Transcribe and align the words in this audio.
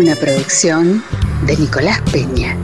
Una 0.00 0.16
producción 0.16 1.04
de 1.46 1.58
Nicolás 1.58 2.00
Peña. 2.10 2.56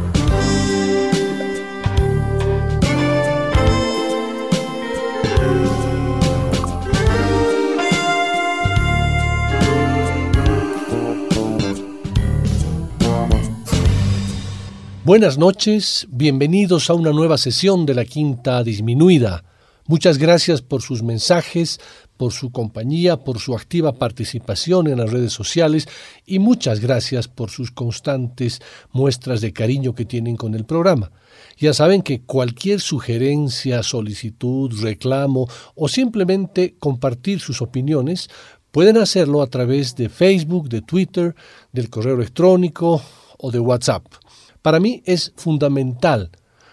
Buenas 15.05 15.37
noches, 15.37 16.07
bienvenidos 16.11 16.89
a 16.89 16.95
una 16.95 17.11
nueva 17.11 17.37
sesión 17.37 17.85
de 17.85 17.95
la 17.97 18.07
Quinta 18.07 18.65
Disminuida. 18.65 19.45
Muchas 19.89 20.17
gracias 20.17 20.63
por 20.63 20.81
sus 20.81 21.03
mensajes, 21.03 21.81
por 22.17 22.33
su 22.33 22.51
compañía, 22.51 23.19
por 23.19 23.39
su 23.39 23.55
activa 23.55 23.93
participación 23.93 24.87
en 24.87 24.99
las 24.99 25.11
redes 25.11 25.33
sociales 25.33 25.89
y 26.25 26.39
muchas 26.39 26.81
gracias 26.81 27.29
por 27.29 27.51
sus 27.51 27.71
constantes 27.71 28.61
muestras 28.93 29.41
de 29.41 29.53
cariño 29.53 29.95
que 29.95 30.05
tienen 30.05 30.37
con 30.37 30.55
el 30.55 30.65
programa. 30.65 31.11
Ya 31.59 31.75
saben 31.75 32.03
que 32.03 32.23
cualquier 32.23 32.81
sugerencia, 32.81 33.83
solicitud, 33.83 34.73
reclamo 34.81 35.49
o 35.75 35.89
simplemente 35.89 36.77
compartir 36.79 37.41
sus 37.41 37.63
opiniones 37.63 38.29
pueden 38.71 38.99
hacerlo 38.99 39.43
a 39.43 39.47
través 39.47 39.97
de 39.97 40.09
Facebook, 40.09 40.69
de 40.69 40.83
Twitter, 40.83 41.35
del 41.73 41.89
correo 41.89 42.15
electrónico 42.15 43.03
o 43.39 43.51
de 43.51 43.59
WhatsApp. 43.59 44.05
Para 44.63 44.81
mí 44.81 45.03
es 45.07 45.33
fundamental 45.37 46.31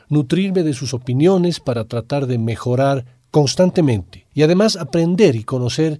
nutrirme 0.10 0.64
de 0.64 0.74
sus 0.74 0.94
opiniones 0.94 1.60
para 1.60 1.86
tratar 1.86 2.28
de 2.28 2.38
mejorar 2.38 3.06
constantemente 3.32 4.23
y 4.34 4.44
además 4.44 4.76
aprender 4.76 5.36
y 5.36 5.44
conocer 5.44 6.00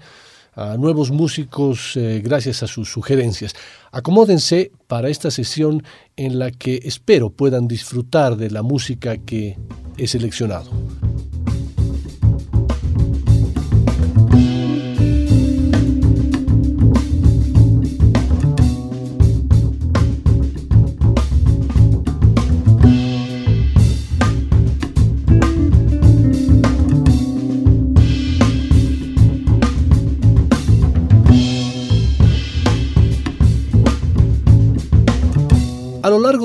a 0.56 0.78
nuevos 0.78 1.12
músicos 1.12 1.96
eh, 1.96 2.22
gracias 2.24 2.64
a 2.64 2.68
sus 2.68 2.92
sugerencias. 2.92 3.56
Acomódense 3.92 4.72
para 4.88 5.10
esta 5.10 5.32
sesión 5.32 5.84
en 6.16 6.40
la 6.40 6.52
que 6.52 6.80
espero 6.84 7.30
puedan 7.32 7.68
disfrutar 7.68 8.38
de 8.38 8.52
la 8.52 8.62
música 8.62 9.18
que 9.18 9.58
he 9.98 10.08
seleccionado. 10.08 10.70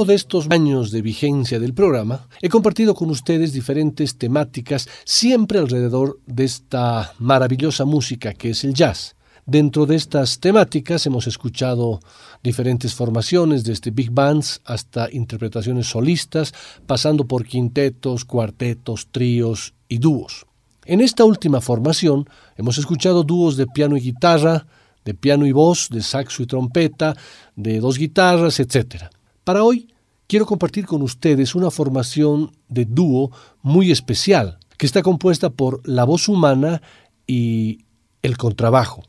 De 0.09 0.15
estos 0.15 0.49
años 0.51 0.91
de 0.91 1.03
vigencia 1.03 1.61
del 1.61 1.75
programa, 1.75 2.27
he 2.41 2.49
compartido 2.49 2.95
con 2.95 3.11
ustedes 3.11 3.53
diferentes 3.53 4.17
temáticas 4.17 4.89
siempre 5.05 5.59
alrededor 5.59 6.19
de 6.27 6.45
esta 6.45 7.13
maravillosa 7.19 7.85
música 7.85 8.33
que 8.33 8.51
es 8.51 8.65
el 8.65 8.73
jazz. 8.73 9.15
Dentro 9.45 9.85
de 9.87 9.97
estas 9.97 10.41
temáticas 10.41 11.07
hemos 11.07 11.27
escuchado 11.27 12.01
diferentes 12.43 12.95
formaciones, 12.95 13.65
desde 13.65 13.91
big 13.91 14.11
bands 14.11 14.61
hasta 14.65 15.13
interpretaciones 15.13 15.87
solistas, 15.87 16.55
pasando 16.87 17.27
por 17.27 17.45
quintetos, 17.45 18.25
cuartetos, 18.25 19.09
tríos 19.13 19.75
y 19.89 19.99
dúos. 19.99 20.47
En 20.87 21.03
esta 21.03 21.25
última 21.25 21.61
formación 21.61 22.29
hemos 22.57 22.79
escuchado 22.79 23.25
dúos 23.25 23.59
de 23.59 23.67
piano 23.67 23.97
y 23.97 24.01
guitarra, 24.01 24.67
de 25.05 25.13
piano 25.13 25.45
y 25.45 25.53
voz, 25.53 25.89
de 25.91 26.03
saxo 26.03 26.43
y 26.43 26.47
trompeta, 26.47 27.15
de 27.57 27.79
dos 27.79 27.99
guitarras, 27.99 28.59
etc. 28.59 29.05
Para 29.45 29.65
hoy 29.65 29.89
quiero 30.29 30.47
compartir 30.47 30.87
con 30.87 31.03
ustedes 31.03 31.55
una 31.55 31.71
formación 31.71 32.53
de 32.69 32.85
dúo 32.85 33.33
muy 33.63 33.91
especial, 33.91 34.59
que 34.77 34.87
está 34.87 35.03
compuesta 35.03 35.51
por 35.51 35.81
la 35.89 36.05
voz 36.05 36.29
humana 36.29 36.83
y 37.27 37.87
el 38.23 38.37
contrabajo. 38.37 39.03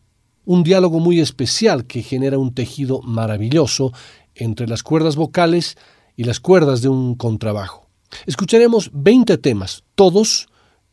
Un 0.45 0.63
diálogo 0.63 0.99
muy 0.99 1.19
especial 1.19 1.85
que 1.85 2.01
genera 2.01 2.39
un 2.39 2.55
tejido 2.55 3.01
maravilloso 3.03 3.91
entre 4.33 4.67
las 4.67 4.81
cuerdas 4.81 5.15
vocales 5.15 5.77
y 6.15 6.23
las 6.23 6.39
cuerdas 6.39 6.81
de 6.81 6.89
un 6.89 7.15
contrabajo. 7.15 7.87
Escucharemos 8.25 8.89
20 8.93 9.37
temas, 9.37 9.83
todos 9.93 10.47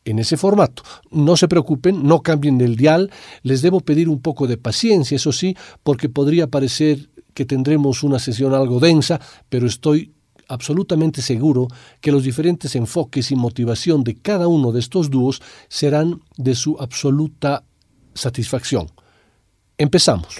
en 0.05 0.19
ese 0.19 0.37
formato. 0.37 0.83
No 1.09 1.37
se 1.37 1.47
preocupen, 1.47 2.03
no 2.03 2.21
cambien 2.21 2.57
del 2.57 2.75
dial, 2.75 3.09
les 3.43 3.61
debo 3.61 3.79
pedir 3.79 4.09
un 4.09 4.21
poco 4.21 4.45
de 4.45 4.57
paciencia, 4.57 5.15
eso 5.15 5.31
sí, 5.31 5.55
porque 5.83 6.09
podría 6.09 6.47
parecer 6.47 7.09
que 7.33 7.45
tendremos 7.45 8.03
una 8.03 8.19
sesión 8.19 8.53
algo 8.53 8.79
densa, 8.79 9.19
pero 9.49 9.67
estoy 9.67 10.13
absolutamente 10.47 11.21
seguro 11.21 11.67
que 12.01 12.11
los 12.11 12.23
diferentes 12.23 12.75
enfoques 12.75 13.31
y 13.31 13.35
motivación 13.35 14.03
de 14.03 14.15
cada 14.15 14.47
uno 14.47 14.71
de 14.71 14.79
estos 14.79 15.09
dúos 15.09 15.41
serán 15.67 16.21
de 16.37 16.55
su 16.55 16.77
absoluta 16.79 17.63
satisfacción. 18.13 18.87
Empezamos. 19.77 20.39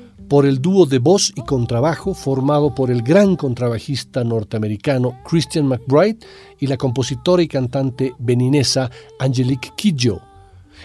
por 0.31 0.45
el 0.45 0.61
dúo 0.61 0.85
de 0.85 0.99
voz 0.99 1.33
y 1.35 1.41
contrabajo 1.41 2.13
formado 2.13 2.73
por 2.73 2.89
el 2.89 3.01
gran 3.01 3.35
contrabajista 3.35 4.23
norteamericano 4.23 5.19
Christian 5.29 5.67
McBride 5.67 6.19
y 6.57 6.67
la 6.67 6.77
compositora 6.77 7.43
y 7.43 7.49
cantante 7.49 8.13
beninesa 8.17 8.89
Angelique 9.19 9.71
Kidjo. 9.75 10.21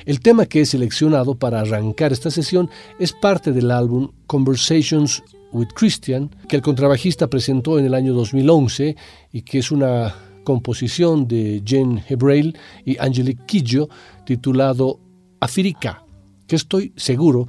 El 0.04 0.18
tema 0.18 0.46
que 0.46 0.62
he 0.62 0.66
seleccionado 0.66 1.36
para 1.36 1.60
arrancar 1.60 2.12
esta 2.12 2.28
sesión 2.28 2.68
es 2.98 3.12
parte 3.12 3.52
del 3.52 3.70
álbum 3.70 4.10
Conversations 4.26 5.22
with 5.52 5.68
Christian, 5.76 6.28
que 6.48 6.56
el 6.56 6.62
contrabajista 6.62 7.28
presentó 7.28 7.78
en 7.78 7.84
el 7.84 7.94
año 7.94 8.14
2011 8.14 8.96
y 9.30 9.42
que 9.42 9.60
es 9.60 9.70
una 9.70 10.12
composición 10.42 11.28
de 11.28 11.62
Jane 11.64 12.02
Hebrail 12.08 12.58
y 12.84 12.98
Angelique 12.98 13.44
Kidjo 13.46 13.88
titulado 14.24 14.98
Afirika, 15.38 16.02
que 16.48 16.56
estoy 16.56 16.92
seguro 16.96 17.46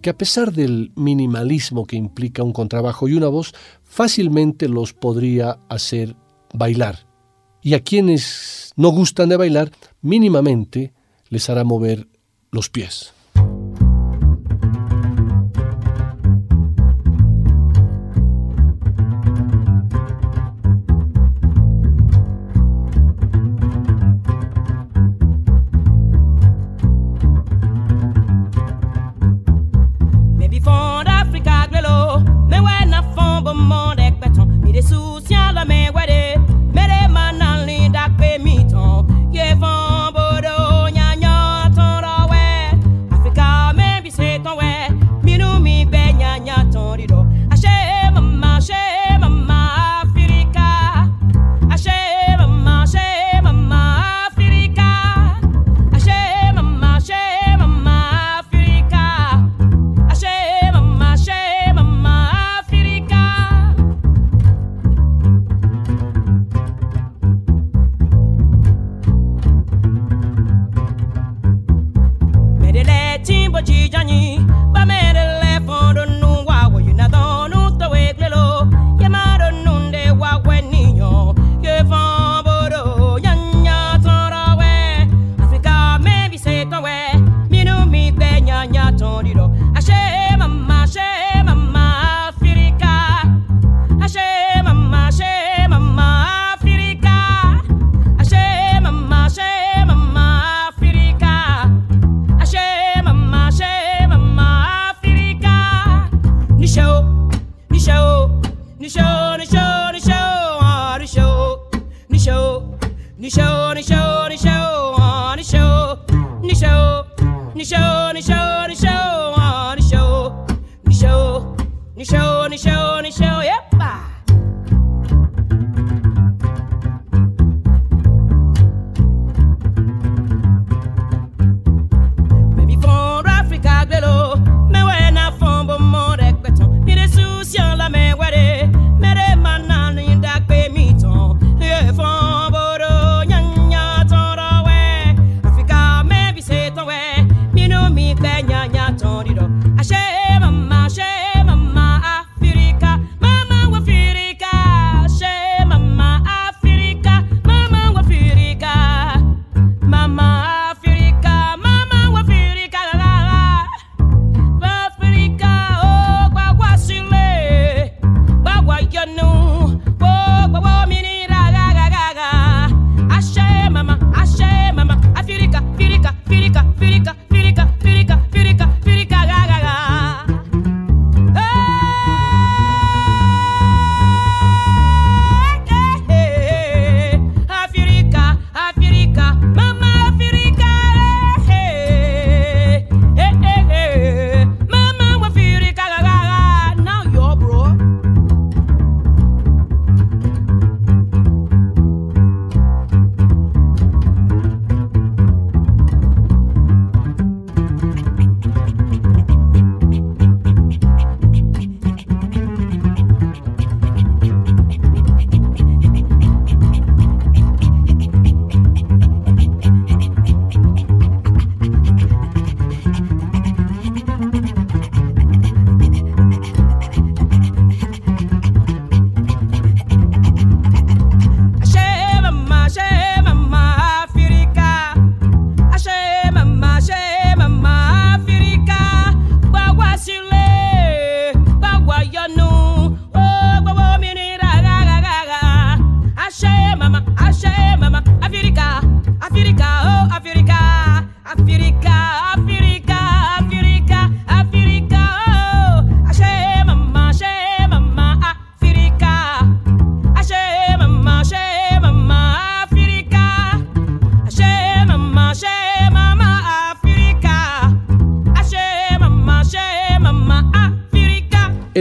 que 0.00 0.10
a 0.10 0.16
pesar 0.16 0.52
del 0.52 0.92
minimalismo 0.96 1.86
que 1.86 1.96
implica 1.96 2.42
un 2.42 2.52
contrabajo 2.52 3.08
y 3.08 3.14
una 3.14 3.28
voz, 3.28 3.54
fácilmente 3.84 4.68
los 4.68 4.92
podría 4.92 5.58
hacer 5.68 6.16
bailar. 6.54 7.06
Y 7.62 7.74
a 7.74 7.80
quienes 7.80 8.72
no 8.76 8.88
gustan 8.88 9.28
de 9.28 9.36
bailar, 9.36 9.70
mínimamente 10.00 10.92
les 11.28 11.50
hará 11.50 11.64
mover 11.64 12.08
los 12.50 12.70
pies. 12.70 13.12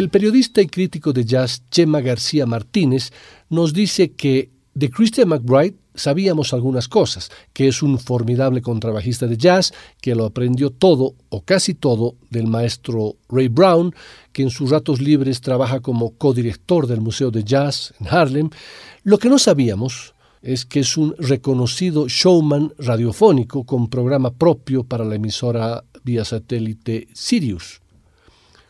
El 0.09 0.11
periodista 0.11 0.59
y 0.59 0.65
crítico 0.65 1.13
de 1.13 1.23
jazz 1.23 1.61
Chema 1.69 2.01
García 2.01 2.47
Martínez 2.47 3.11
nos 3.47 3.73
dice 3.73 4.13
que 4.13 4.49
de 4.73 4.89
Christian 4.89 5.29
McBride 5.29 5.75
sabíamos 5.93 6.51
algunas 6.51 6.87
cosas, 6.87 7.29
que 7.53 7.67
es 7.67 7.83
un 7.83 7.99
formidable 7.99 8.63
contrabajista 8.63 9.27
de 9.27 9.37
jazz, 9.37 9.71
que 10.01 10.15
lo 10.15 10.25
aprendió 10.25 10.71
todo 10.71 11.13
o 11.29 11.43
casi 11.43 11.75
todo 11.75 12.15
del 12.31 12.47
maestro 12.47 13.17
Ray 13.29 13.49
Brown, 13.49 13.93
que 14.31 14.41
en 14.41 14.49
sus 14.49 14.71
ratos 14.71 14.99
libres 14.99 15.41
trabaja 15.41 15.79
como 15.79 16.17
codirector 16.17 16.87
del 16.87 17.01
Museo 17.01 17.29
de 17.29 17.43
Jazz 17.43 17.93
en 17.99 18.07
Harlem. 18.07 18.49
Lo 19.03 19.19
que 19.19 19.29
no 19.29 19.37
sabíamos 19.37 20.15
es 20.41 20.65
que 20.65 20.79
es 20.79 20.97
un 20.97 21.13
reconocido 21.19 22.07
showman 22.07 22.73
radiofónico 22.79 23.63
con 23.63 23.91
programa 23.91 24.31
propio 24.31 24.83
para 24.83 25.05
la 25.05 25.13
emisora 25.13 25.83
vía 26.03 26.25
satélite 26.25 27.09
Sirius. 27.13 27.78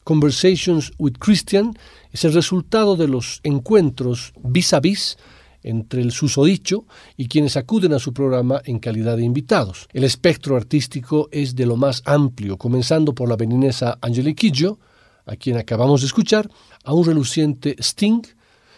Conversations 0.03 0.91
with 0.97 1.13
Christian 1.19 1.73
es 2.11 2.25
el 2.25 2.33
resultado 2.33 2.95
de 2.95 3.07
los 3.07 3.39
encuentros 3.43 4.33
vis 4.41 4.73
a 4.73 4.79
vis 4.79 5.17
entre 5.63 6.01
el 6.01 6.11
susodicho 6.11 6.85
y 7.17 7.27
quienes 7.27 7.57
acuden 7.57 7.93
a 7.93 7.99
su 7.99 8.13
programa 8.13 8.61
en 8.65 8.79
calidad 8.79 9.17
de 9.17 9.23
invitados. 9.23 9.87
El 9.93 10.03
espectro 10.03 10.55
artístico 10.55 11.29
es 11.31 11.55
de 11.55 11.65
lo 11.65 11.75
más 11.75 12.01
amplio, 12.05 12.57
comenzando 12.57 13.13
por 13.13 13.29
la 13.29 13.35
beninesa 13.35 13.97
Angelique 14.01 14.51
Kidjo, 14.51 14.79
a 15.25 15.35
quien 15.35 15.57
acabamos 15.57 16.01
de 16.01 16.07
escuchar, 16.07 16.49
a 16.83 16.93
un 16.93 17.05
reluciente 17.05 17.75
Sting, 17.79 18.21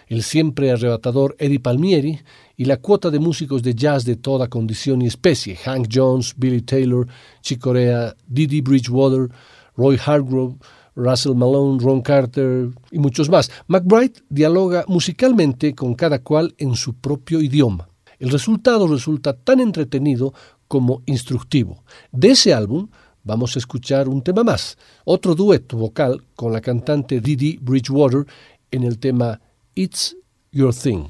el 0.07 0.23
siempre 0.23 0.71
arrebatador 0.71 1.37
Eddie 1.39 1.61
Palmieri 1.61 2.19
y 2.57 2.65
la 2.65 2.77
cuota 2.77 3.09
de 3.09 3.19
músicos 3.19 3.63
de 3.63 3.73
jazz 3.73 4.03
de 4.03 4.17
toda 4.17 4.49
condición 4.49 5.01
y 5.01 5.07
especie, 5.07 5.55
Hank 5.55 5.87
Jones, 5.89 6.33
Billy 6.35 6.61
Taylor, 6.61 7.07
Chick 7.41 7.61
Corea, 7.61 8.13
Didi 8.27 8.59
Bridgewater, 8.59 9.29
Roy 9.77 9.97
Hargrove, 10.05 10.57
Russell 10.95 11.36
Malone, 11.36 11.79
Ron 11.81 12.01
Carter 12.01 12.69
y 12.91 13.00
muchos 13.00 13.29
más. 13.29 13.51
McBride 13.67 14.21
dialoga 14.29 14.83
musicalmente 14.88 15.74
con 15.74 15.95
cada 15.95 16.19
cual 16.19 16.53
en 16.57 16.75
su 16.75 16.93
propio 16.93 17.41
idioma. 17.41 17.89
El 18.19 18.29
resultado 18.29 18.88
resulta 18.88 19.33
tan 19.33 19.60
entretenido 19.60 20.33
como 20.67 21.01
instructivo. 21.05 21.83
De 22.12 22.31
ese 22.31 22.53
álbum 22.53 22.88
vamos 23.24 23.55
a 23.55 23.60
escuchar 23.60 24.07
un 24.07 24.21
tema 24.21 24.43
más, 24.43 24.77
otro 25.05 25.36
dueto 25.36 25.77
vocal 25.77 26.24
con 26.36 26.53
la 26.53 26.62
cantante 26.62 27.19
Didi 27.19 27.57
Bridgewater 27.62 28.25
en 28.71 28.83
el 28.83 29.00
tema 29.00 29.41
It's 29.75 30.15
Your 30.51 30.74
Thing. 30.74 31.05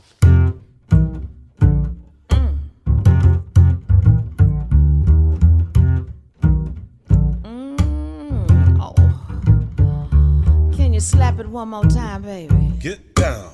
Slap 11.01 11.39
it 11.39 11.47
one 11.47 11.69
more 11.69 11.85
time, 11.85 12.21
baby? 12.21 12.73
Get 12.79 13.15
down. 13.15 13.51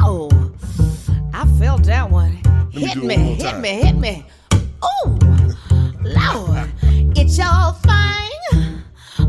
Ow! 0.00 0.30
I 1.34 1.46
felt 1.58 1.84
that 1.84 2.10
one. 2.10 2.40
me 2.72 2.86
hit 2.86 2.96
me, 2.96 3.16
one 3.16 3.26
more 3.26 3.36
hit 3.36 3.58
me, 3.58 3.70
hit 3.82 3.96
me. 3.96 4.24
Oh, 4.82 5.18
Lord, 6.02 6.70
it's 7.14 7.36
your 7.36 7.72
thing. 7.82 8.82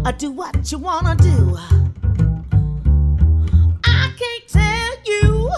Uh, 0.06 0.12
do 0.12 0.32
what 0.32 0.72
you 0.72 0.78
wanna 0.78 1.16
do. 1.18 1.58
I 3.84 4.14
can't 4.18 4.48
tell 4.48 4.96
you 5.06 5.52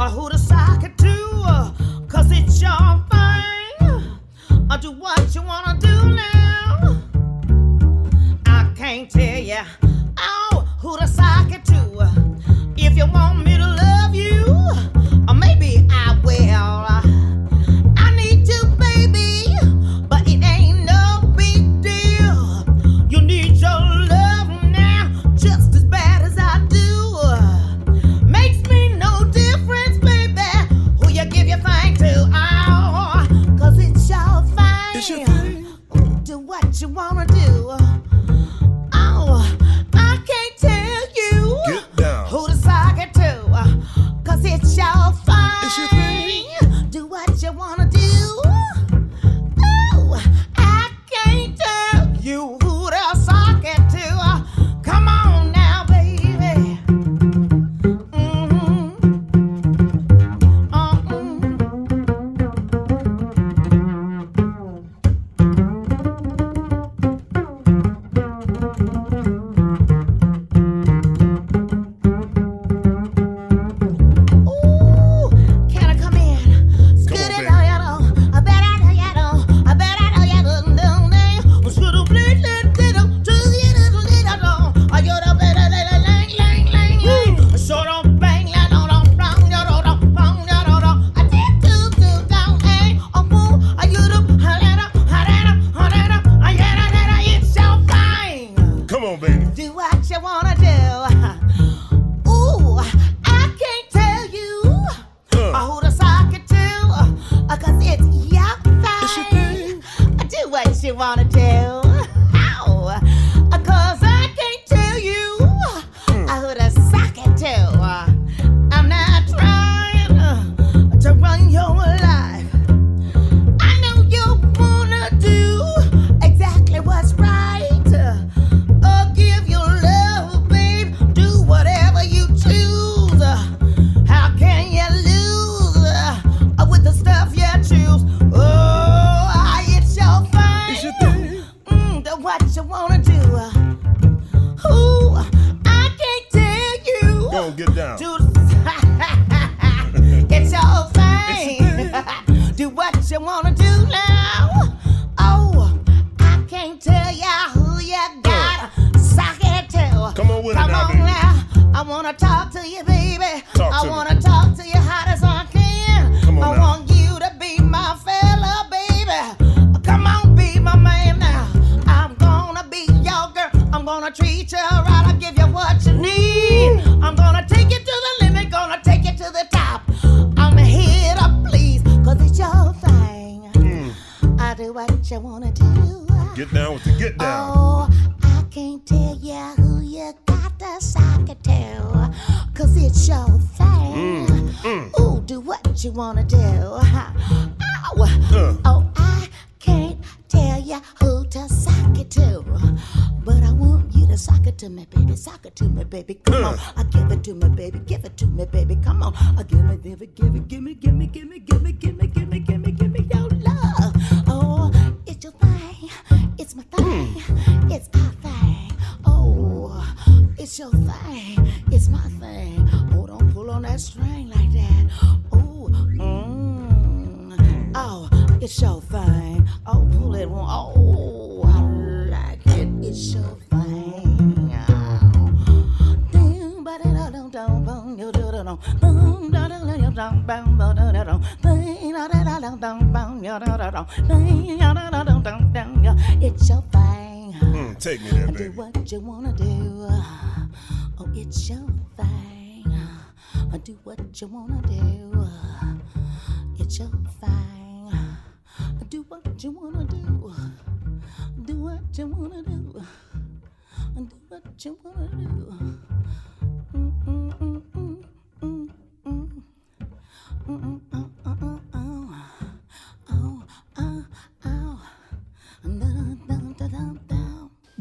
uh, 0.00 0.10
who 0.10 0.30
to 0.30 0.38
sock 0.38 0.82
it 0.82 0.98
to, 0.98 1.42
uh, 1.44 1.70
cause 2.08 2.30
it's 2.32 2.60
your 2.60 3.04
thing. 3.10 4.18
Uh, 4.68 4.76
do 4.78 4.90
what 4.90 5.32
you 5.34 5.42
wanna 5.42 5.78
do 5.78 6.14
now. 6.14 7.02
I 8.46 8.72
can't 8.74 9.08
tell 9.08 9.38
ya 9.38 9.64
oh, 10.22 10.51
who 10.82 10.98
to 10.98 11.06
sock 11.06 11.52
it 11.52 11.64
to. 11.64 11.80
If 12.76 12.96
you 12.96 13.06
want 13.06 13.44
me 13.44 13.56
to 13.56 13.68
love 13.84 14.16
you, 14.16 14.42
or 15.28 15.34
maybe 15.34 15.86
I 15.88 16.18
will. 16.24 16.71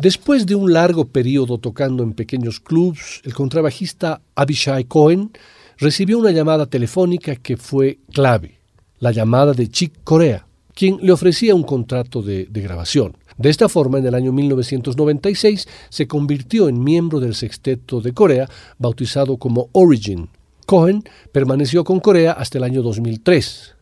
Después 0.02 0.48
de 0.48 0.56
un 0.56 0.74
largo 0.74 1.06
periodo 1.06 1.60
tocando 1.60 2.02
en 2.02 2.14
pequeños 2.14 2.60
clubs, 2.60 3.22
el 3.24 3.36
contrabajista 3.36 4.20
Abishai 4.34 4.86
Cohen 4.86 5.30
recibió 5.78 6.18
una 6.18 6.32
llamada 6.32 6.66
telefónica 6.66 7.36
que 7.36 7.56
fue 7.56 8.00
clave, 8.12 8.58
la 8.98 9.12
llamada 9.12 9.54
de 9.54 9.68
Chick 9.68 9.94
Corea, 10.04 10.48
quien 10.74 10.98
le 11.04 11.12
ofrecía 11.12 11.54
un 11.54 11.62
contrato 11.62 12.24
de, 12.24 12.48
de 12.48 12.62
grabación. 12.62 13.16
De 13.38 13.52
esta 13.52 13.70
forma, 13.70 14.00
en 14.00 14.08
el 14.08 14.16
año 14.16 14.32
1996 14.32 15.68
se 15.90 16.08
convirtió 16.08 16.68
en 16.68 16.84
miembro 16.84 17.20
del 17.20 17.36
sexteto 17.36 18.02
de 18.02 18.12
Corea, 18.12 18.50
bautizado 18.80 19.38
como 19.38 19.70
Origin. 19.72 20.30
Cohen 20.66 21.04
permaneció 21.32 21.84
con 21.84 22.00
Corea 22.00 22.32
hasta 22.32 22.58
el 22.58 22.64
año 22.64 22.82
2003. 22.82 23.76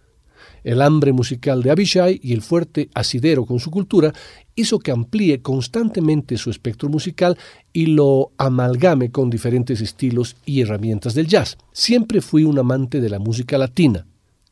El 0.70 0.84
hambre 0.84 1.14
musical 1.14 1.64
de 1.64 1.72
Abishai 1.72 2.20
y 2.22 2.32
el 2.32 2.44
fuerte 2.44 2.92
asidero 2.94 3.44
con 3.44 3.60
su 3.60 3.72
cultura 3.72 4.14
hizo 4.54 4.78
que 4.78 4.92
amplíe 4.92 5.42
constantemente 5.42 6.38
su 6.38 6.52
espectro 6.52 6.90
musical 6.90 7.40
y 7.74 7.88
lo 7.88 8.34
amalgame 8.38 9.10
con 9.10 9.32
diferentes 9.32 9.82
estilos 9.82 10.36
y 10.46 10.62
herramientas 10.62 11.16
del 11.16 11.26
jazz. 11.26 11.58
Siempre 11.72 12.22
fui 12.22 12.44
un 12.44 12.60
amante 12.60 13.02
de 13.02 13.10
la 13.10 13.18
música 13.18 13.58
latina, 13.58 14.06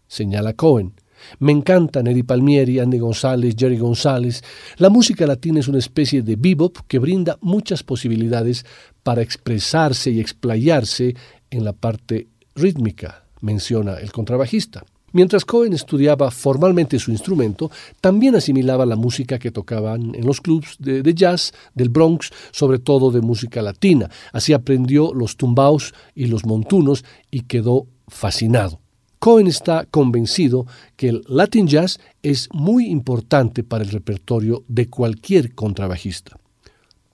señala 0.08 0.54
Cohen. 0.54 0.94
Me 1.38 1.52
encantan 1.52 2.08
Eddie 2.08 2.24
Palmieri, 2.24 2.80
Andy 2.80 2.98
González, 2.98 3.54
Jerry 3.56 3.78
González. 3.78 4.44
La 4.78 4.90
música 4.90 5.28
latina 5.28 5.60
es 5.60 5.68
una 5.68 5.78
especie 5.78 6.24
de 6.24 6.36
bebop 6.36 6.78
que 6.88 6.98
brinda 6.98 7.38
muchas 7.42 7.84
posibilidades 7.84 8.66
para 9.04 9.22
expresarse 9.22 10.10
y 10.10 10.20
explayarse 10.20 11.16
en 11.52 11.64
la 11.64 11.74
parte 11.74 12.28
rítmica, 12.56 13.24
menciona 13.40 13.98
el 13.98 14.12
contrabajista. 14.12 14.84
Mientras 15.14 15.46
Cohen 15.46 15.72
estudiaba 15.72 16.30
formalmente 16.32 17.00
su 17.00 17.12
instrumento, 17.12 17.72
también 18.02 18.36
asimilaba 18.36 18.86
la 18.86 18.98
música 18.98 19.40
que 19.40 19.52
tocaban 19.52 20.14
en 20.14 20.26
los 20.26 20.42
clubs 20.42 20.76
de, 20.80 21.14
jazz 21.14 21.54
del 21.74 21.88
Bronx, 21.88 22.30
sobre 22.52 22.80
todo 22.80 23.10
de 23.10 23.22
música 23.22 23.62
latina. 23.62 24.10
Así 24.34 24.52
aprendió 24.52 25.14
los 25.14 25.38
tumbaos 25.38 25.94
y 26.14 26.26
los 26.26 26.46
montunos 26.46 27.06
y 27.32 27.42
quedó 27.44 27.88
fascinado. 28.10 28.82
Cohen 29.20 29.48
está 29.48 29.86
convencido 29.86 30.68
que 30.98 31.10
el 31.10 31.24
Latin 31.28 31.68
Jazz 31.68 32.00
es 32.22 32.50
muy 32.52 32.88
importante 32.88 33.64
para 33.64 33.84
el 33.84 33.90
repertorio 33.90 34.64
de 34.68 34.90
cualquier 34.90 35.56
contrabajista. 35.56 36.38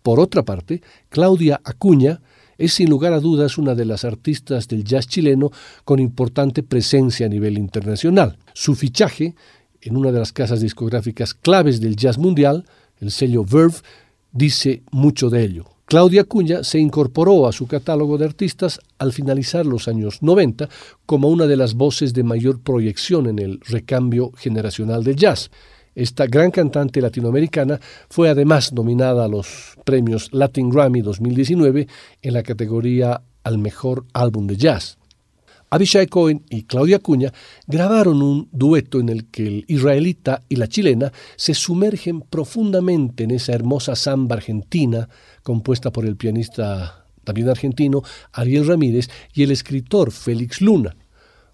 Por 0.01 0.19
otra 0.19 0.43
parte, 0.43 0.81
Claudia 1.09 1.61
Acuña 1.63 2.21
es 2.65 2.73
sin 2.73 2.89
lugar 2.89 3.13
a 3.13 3.19
dudas 3.19 3.57
una 3.57 3.75
de 3.75 3.85
las 3.85 4.05
artistas 4.05 4.67
del 4.67 4.83
jazz 4.83 5.07
chileno 5.07 5.51
con 5.83 5.99
importante 5.99 6.63
presencia 6.63 7.25
a 7.25 7.29
nivel 7.29 7.57
internacional. 7.57 8.37
Su 8.53 8.75
fichaje 8.75 9.35
en 9.81 9.97
una 9.97 10.11
de 10.11 10.19
las 10.19 10.31
casas 10.31 10.61
discográficas 10.61 11.33
claves 11.33 11.81
del 11.81 11.95
jazz 11.95 12.17
mundial, 12.17 12.65
el 12.99 13.11
sello 13.11 13.43
Verve, 13.43 13.75
dice 14.31 14.83
mucho 14.91 15.29
de 15.29 15.43
ello. 15.43 15.65
Claudia 15.85 16.21
Acuña 16.21 16.63
se 16.63 16.79
incorporó 16.79 17.47
a 17.47 17.51
su 17.51 17.67
catálogo 17.67 18.17
de 18.17 18.25
artistas 18.25 18.79
al 18.97 19.11
finalizar 19.11 19.65
los 19.65 19.87
años 19.87 20.23
90 20.23 20.69
como 21.05 21.27
una 21.27 21.45
de 21.45 21.57
las 21.57 21.73
voces 21.73 22.13
de 22.13 22.23
mayor 22.23 22.61
proyección 22.61 23.27
en 23.27 23.39
el 23.39 23.59
recambio 23.59 24.31
generacional 24.37 25.03
del 25.03 25.17
jazz. 25.17 25.51
Esta 25.95 26.25
gran 26.25 26.49
cantante 26.49 27.01
latinoamericana 27.01 27.79
fue 28.09 28.29
además 28.29 28.73
nominada 28.73 29.25
a 29.25 29.27
los 29.27 29.77
premios 29.85 30.29
Latin 30.31 30.69
Grammy 30.69 31.01
2019 31.01 31.87
en 32.21 32.33
la 32.33 32.41
categoría 32.41 33.21
al 33.43 33.59
mejor 33.59 34.05
álbum 34.13 34.47
de 34.47 34.57
jazz. 34.57 34.97
Abishai 35.69 36.07
Cohen 36.07 36.43
y 36.49 36.63
Claudia 36.63 36.97
Acuña 36.97 37.33
grabaron 37.67 38.21
un 38.21 38.47
dueto 38.51 38.99
en 38.99 39.09
el 39.09 39.25
que 39.25 39.47
el 39.47 39.65
israelita 39.67 40.43
y 40.47 40.55
la 40.55 40.67
chilena 40.67 41.11
se 41.35 41.55
sumergen 41.55 42.21
profundamente 42.21 43.23
en 43.23 43.31
esa 43.31 43.53
hermosa 43.53 43.95
samba 43.95 44.35
argentina 44.35 45.09
compuesta 45.41 45.91
por 45.91 46.05
el 46.05 46.15
pianista 46.15 47.05
también 47.23 47.49
argentino 47.49 48.03
Ariel 48.31 48.67
Ramírez 48.67 49.09
y 49.33 49.43
el 49.43 49.51
escritor 49.51 50.11
Félix 50.11 50.61
Luna, 50.61 50.95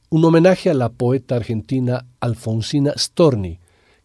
un 0.09 0.25
homenaje 0.25 0.69
a 0.69 0.73
la 0.73 0.89
poeta 0.89 1.35
argentina 1.35 2.05
Alfonsina 2.19 2.93
Storni, 2.97 3.59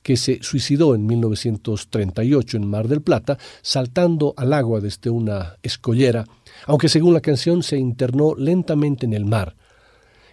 que 0.05 0.19
se 0.19 0.38
suicidó 0.43 0.95
en 0.95 1.07
1938 1.07 2.59
en 2.59 2.67
Mar 2.67 2.88
del 2.88 3.01
Plata, 3.01 3.38
saltando 3.62 4.35
al 4.37 4.53
agua 4.53 4.81
desde 4.81 5.09
una 5.09 5.57
escollera, 5.62 6.27
aunque 6.67 6.90
según 6.90 7.14
la 7.14 7.23
canción 7.23 7.62
se 7.62 7.79
internó 7.79 8.35
lentamente 8.37 9.07
en 9.07 9.14
el 9.14 9.25
mar. 9.25 9.57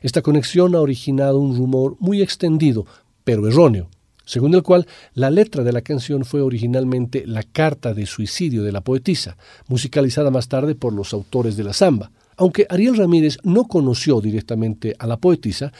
Esta 0.01 0.21
conexión 0.21 0.75
ha 0.75 0.81
originado 0.81 1.39
un 1.39 1.55
rumor 1.55 1.95
muy 1.99 2.21
extendido, 2.21 2.86
pero 3.23 3.47
erróneo, 3.47 3.89
según 4.25 4.53
el 4.55 4.62
cual 4.62 4.88
la 5.13 5.29
letra 5.31 5.63
de 5.63 5.71
la 5.71 5.81
canción 5.81 6.25
fue 6.25 6.41
originalmente 6.41 7.23
la 7.25 7.43
carta 7.43 7.93
de 7.93 8.05
suicidio 8.05 8.63
de 8.63 8.73
la 8.73 8.81
poetisa, 8.81 9.38
musicalizada 9.69 10.31
más 10.31 10.49
tarde 10.49 10.75
por 10.75 10.91
los 10.91 11.13
autores 11.13 11.55
de 11.55 11.63
la 11.63 11.71
samba. 11.71 12.12
Aunque 12.36 12.65
Ariel 12.69 12.97
Ramírez 12.97 13.38
no 13.43 13.63
conoció 13.65 14.19
directamente 14.19 14.95
a 14.99 15.07
la 15.07 15.15
poetisa, 15.15 15.71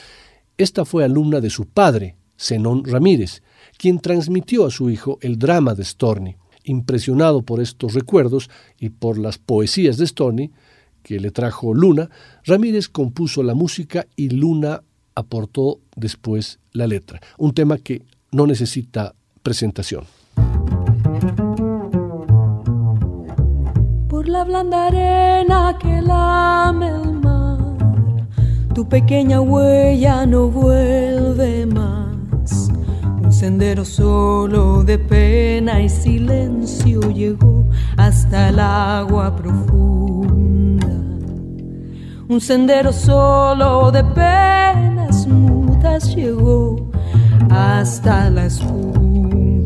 esta 0.58 0.86
fue 0.86 1.04
alumna 1.04 1.42
de 1.42 1.50
su 1.50 1.66
padre, 1.66 2.16
Zenón 2.40 2.86
Ramírez, 2.86 3.42
quien 3.82 4.00
transmitió 4.00 4.68
a 4.68 4.70
su 4.70 4.92
hijo 4.92 5.18
el 5.22 5.40
drama 5.40 5.74
de 5.74 5.84
Storni. 5.84 6.36
Impresionado 6.66 7.42
por 7.42 7.60
estos 7.60 7.96
recuerdos 7.96 8.48
y 8.80 8.90
por 8.90 9.18
las 9.18 9.40
poesías 9.40 9.98
de 9.98 10.06
Storni, 10.06 10.52
que 11.02 11.20
le 11.20 11.32
trajo 11.32 11.74
Luna, 11.74 12.08
Ramírez 12.44 12.90
compuso 12.90 13.42
la 13.42 13.56
música 13.56 14.06
y 14.16 14.30
Luna 14.30 14.84
aportó 15.16 15.80
después 15.96 16.60
la 16.74 16.86
letra, 16.86 17.22
un 17.40 17.56
tema 17.56 17.80
que 17.80 18.04
no 18.32 18.46
necesita 18.46 19.16
presentación. 19.42 20.04
Por 24.08 24.30
la 24.30 24.44
blanda 24.44 24.90
arena 24.90 25.76
que 25.82 26.04
lame 26.04 26.90
el 26.90 27.14
mar, 27.14 27.58
tu 28.76 28.88
pequeña 28.88 29.42
huella 29.42 30.28
no 30.28 30.50
vuelve 30.50 31.66
más. 31.66 31.91
Sendero 33.42 33.84
solo 33.86 34.84
de 34.84 35.00
pena 35.00 35.82
y 35.82 35.90
silencio 35.90 37.00
llegó 37.10 37.66
hasta 37.98 38.50
el 38.50 38.60
agua 38.60 39.36
profunda. 39.36 40.86
Un 42.30 42.40
sendero 42.40 42.94
solo 42.94 43.90
de 43.92 44.04
penas 44.04 45.26
mudas 45.26 46.16
llegó 46.16 46.92
hasta 47.50 48.30
la 48.30 48.46
espuma. 48.46 49.66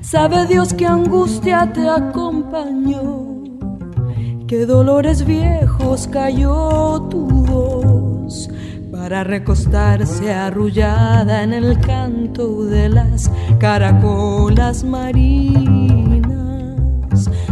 Sabe 0.00 0.44
Dios 0.46 0.74
que 0.74 0.84
angustia 0.84 1.72
te 1.72 1.88
acompañó, 1.88 3.44
que 4.48 4.66
dolores 4.66 5.24
viejos 5.24 6.08
cayó 6.08 7.02
tu 7.08 7.24
voz 7.28 8.50
para 9.02 9.24
recostarse 9.24 10.32
arrullada 10.32 11.42
en 11.42 11.52
el 11.52 11.76
canto 11.80 12.66
de 12.66 12.88
las 12.88 13.32
caracolas 13.58 14.84
marinas, 14.84 16.28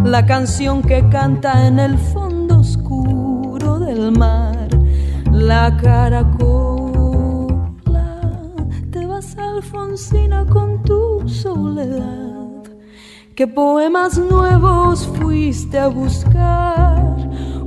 la 0.04 0.24
canción 0.26 0.80
que 0.80 1.08
canta 1.08 1.66
en 1.66 1.80
el 1.80 1.98
fondo 1.98 2.60
oscuro 2.60 3.80
del 3.80 4.12
mar, 4.12 4.68
la 5.32 5.76
caracola, 5.76 7.48
te 8.92 9.04
vas 9.04 9.36
Alfonsina 9.36 10.46
con 10.46 10.80
tu 10.84 11.28
soledad. 11.28 12.62
¿Qué 13.34 13.48
poemas 13.48 14.16
nuevos 14.18 15.04
fuiste 15.18 15.80
a 15.80 15.88
buscar? 15.88 16.89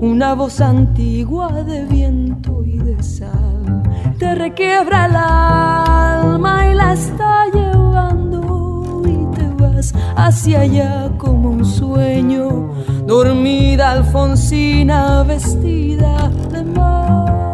Una 0.03 0.33
voz 0.35 0.59
antigua 0.59 1.63
de 1.63 1.85
viento 1.85 2.61
y 2.65 2.77
de 2.77 3.01
sal 3.01 3.83
te 4.19 4.35
requiebra 4.35 5.05
el 5.05 5.15
alma 5.15 6.67
y 6.69 6.75
la 6.75 6.91
está 6.91 7.45
llevando 7.53 9.01
y 9.05 9.33
te 9.33 9.47
vas 9.63 9.93
hacia 10.17 10.59
allá 10.59 11.09
como 11.17 11.51
un 11.51 11.63
sueño. 11.63 12.73
Dormida 13.07 13.91
Alfonsina 13.91 15.23
vestida 15.23 16.29
de 16.51 16.63
mar. 16.63 17.52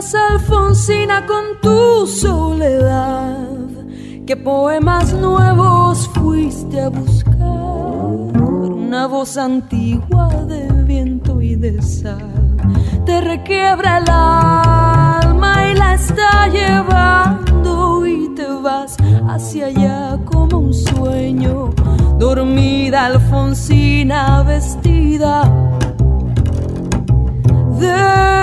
Alfonsina 0.00 1.26
con 1.26 1.60
tu 1.60 2.06
soledad. 2.06 3.46
¿Qué 4.26 4.34
poemas 4.34 5.12
nuevos 5.12 6.08
fuiste 6.14 6.80
a 6.80 6.88
buscar? 6.88 7.36
Una 7.38 9.06
voz 9.06 9.36
antigua 9.36 10.28
de 10.48 10.72
viento 10.84 11.42
y 11.42 11.54
de 11.54 11.82
sal 11.82 12.56
te 13.04 13.20
requiebra 13.20 13.98
el 13.98 14.08
alma 14.08 15.68
y 15.68 15.74
la 15.74 15.94
está 15.94 16.48
llevando 16.48 18.06
y 18.06 18.34
te 18.34 18.46
vas 18.46 18.96
hacia 19.28 19.66
allá 19.66 20.18
como 20.24 20.60
un 20.60 20.72
sueño. 20.72 21.74
Dormida 22.18 23.04
Alfonsina 23.04 24.42
vestida 24.44 25.42
de 27.78 28.39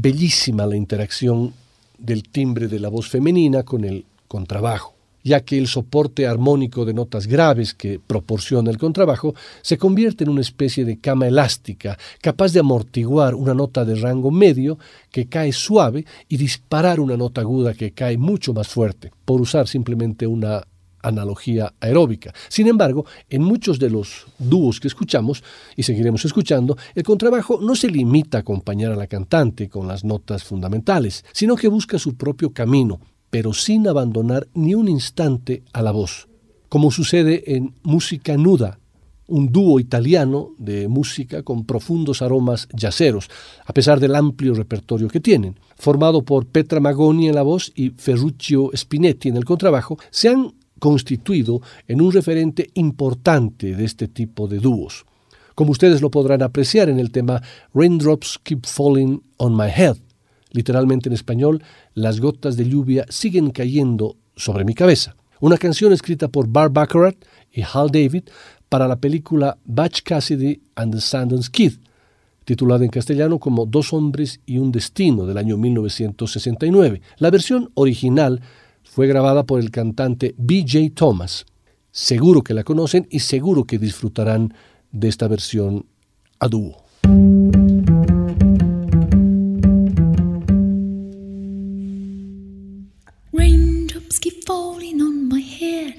bellísima 0.00 0.66
la 0.66 0.76
interacción 0.76 1.52
del 1.98 2.22
timbre 2.22 2.68
de 2.68 2.80
la 2.80 2.88
voz 2.88 3.08
femenina 3.08 3.62
con 3.62 3.84
el 3.84 4.06
contrabajo, 4.28 4.94
ya 5.22 5.40
que 5.40 5.58
el 5.58 5.66
soporte 5.66 6.26
armónico 6.26 6.86
de 6.86 6.94
notas 6.94 7.26
graves 7.26 7.74
que 7.74 8.00
proporciona 8.00 8.70
el 8.70 8.78
contrabajo 8.78 9.34
se 9.60 9.76
convierte 9.76 10.24
en 10.24 10.30
una 10.30 10.40
especie 10.40 10.86
de 10.86 10.98
cama 10.98 11.26
elástica, 11.26 11.98
capaz 12.22 12.52
de 12.52 12.60
amortiguar 12.60 13.34
una 13.34 13.52
nota 13.52 13.84
de 13.84 13.96
rango 13.96 14.30
medio 14.30 14.78
que 15.10 15.26
cae 15.26 15.52
suave 15.52 16.06
y 16.28 16.38
disparar 16.38 17.00
una 17.00 17.18
nota 17.18 17.42
aguda 17.42 17.74
que 17.74 17.92
cae 17.92 18.16
mucho 18.16 18.54
más 18.54 18.68
fuerte, 18.68 19.12
por 19.26 19.40
usar 19.40 19.68
simplemente 19.68 20.26
una 20.26 20.62
analogía 21.02 21.72
aeróbica. 21.80 22.32
Sin 22.48 22.66
embargo, 22.66 23.04
en 23.28 23.42
muchos 23.42 23.78
de 23.78 23.90
los 23.90 24.26
dúos 24.38 24.80
que 24.80 24.88
escuchamos 24.88 25.42
y 25.76 25.82
seguiremos 25.82 26.24
escuchando, 26.24 26.76
el 26.94 27.02
contrabajo 27.02 27.60
no 27.60 27.74
se 27.74 27.88
limita 27.88 28.38
a 28.38 28.40
acompañar 28.40 28.92
a 28.92 28.96
la 28.96 29.06
cantante 29.06 29.68
con 29.68 29.88
las 29.88 30.04
notas 30.04 30.44
fundamentales, 30.44 31.24
sino 31.32 31.56
que 31.56 31.68
busca 31.68 31.98
su 31.98 32.14
propio 32.14 32.52
camino, 32.52 33.00
pero 33.30 33.52
sin 33.52 33.86
abandonar 33.88 34.48
ni 34.54 34.74
un 34.74 34.88
instante 34.88 35.62
a 35.72 35.82
la 35.82 35.92
voz, 35.92 36.28
como 36.68 36.90
sucede 36.90 37.54
en 37.54 37.74
Música 37.82 38.36
Nuda, 38.36 38.80
un 39.30 39.52
dúo 39.52 39.80
italiano 39.80 40.50
de 40.58 40.88
música 40.88 41.42
con 41.42 41.64
profundos 41.64 42.20
aromas 42.20 42.68
yaceros, 42.74 43.30
a 43.64 43.72
pesar 43.72 44.00
del 44.00 44.16
amplio 44.16 44.54
repertorio 44.54 45.08
que 45.08 45.20
tienen. 45.20 45.58
Formado 45.76 46.22
por 46.22 46.46
Petra 46.46 46.80
Magoni 46.80 47.28
en 47.28 47.36
la 47.36 47.42
voz 47.42 47.72
y 47.74 47.90
Ferruccio 47.90 48.70
Spinetti 48.76 49.28
en 49.28 49.36
el 49.36 49.44
contrabajo, 49.44 49.98
se 50.10 50.28
han 50.28 50.52
constituido 50.80 51.62
en 51.86 52.00
un 52.00 52.10
referente 52.10 52.70
importante 52.74 53.76
de 53.76 53.84
este 53.84 54.08
tipo 54.08 54.48
de 54.48 54.58
dúos, 54.58 55.06
como 55.54 55.70
ustedes 55.70 56.00
lo 56.00 56.10
podrán 56.10 56.42
apreciar 56.42 56.88
en 56.88 56.98
el 56.98 57.12
tema 57.12 57.42
Raindrops 57.72 58.40
Keep 58.42 58.66
Falling 58.66 59.22
on 59.36 59.56
My 59.56 59.68
Head, 59.68 59.98
literalmente 60.50 61.08
en 61.08 61.12
español, 61.12 61.62
las 61.94 62.18
gotas 62.18 62.56
de 62.56 62.68
lluvia 62.68 63.06
siguen 63.08 63.50
cayendo 63.50 64.16
sobre 64.34 64.64
mi 64.64 64.74
cabeza, 64.74 65.14
una 65.38 65.58
canción 65.58 65.92
escrita 65.92 66.28
por 66.28 66.48
Bar 66.48 66.70
Baccarat 66.70 67.16
y 67.52 67.62
Hal 67.62 67.90
David 67.90 68.24
para 68.68 68.88
la 68.88 68.96
película 68.96 69.58
Batch 69.64 70.02
Cassidy 70.02 70.60
and 70.76 70.94
the 70.94 71.00
Sundance 71.00 71.50
Kid, 71.50 71.74
titulada 72.44 72.84
en 72.84 72.90
castellano 72.90 73.38
como 73.38 73.66
Dos 73.66 73.92
hombres 73.92 74.40
y 74.46 74.58
un 74.58 74.72
destino 74.72 75.26
del 75.26 75.38
año 75.38 75.56
1969. 75.56 77.00
La 77.18 77.30
versión 77.30 77.70
original 77.74 78.40
fue 78.90 79.06
grabada 79.06 79.46
por 79.46 79.60
el 79.60 79.70
cantante 79.70 80.34
BJ 80.36 80.90
Thomas. 80.92 81.46
Seguro 81.92 82.42
que 82.42 82.54
la 82.54 82.64
conocen 82.64 83.06
y 83.08 83.20
seguro 83.20 83.64
que 83.64 83.78
disfrutarán 83.78 84.52
de 84.90 85.08
esta 85.08 85.28
versión 85.28 85.86
a 86.40 86.48
dúo. 86.48 86.76
Raindrops 93.32 94.18
keep 94.18 94.44
falling 94.44 95.00
on 95.00 95.28
my 95.28 95.40
head. 95.40 95.94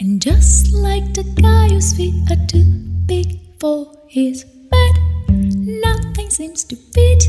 And 0.00 0.20
just 0.20 0.72
like 0.72 1.14
the 1.14 1.22
guy 1.40 1.68
whose 1.72 1.94
feet 1.94 2.14
are 2.32 2.46
too 2.48 2.64
big 3.06 3.38
for 3.60 3.86
his 4.08 4.44
bed, 4.44 4.94
nothing 5.28 6.30
seems 6.30 6.64
to 6.64 6.74
fit. 6.74 7.28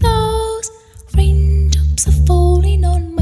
Those 0.00 0.70
raindrops 1.14 2.06
are 2.08 2.26
falling 2.26 2.84
on 2.84 3.14
my 3.14 3.21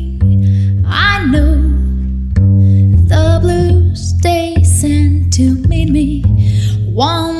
One 6.93 7.30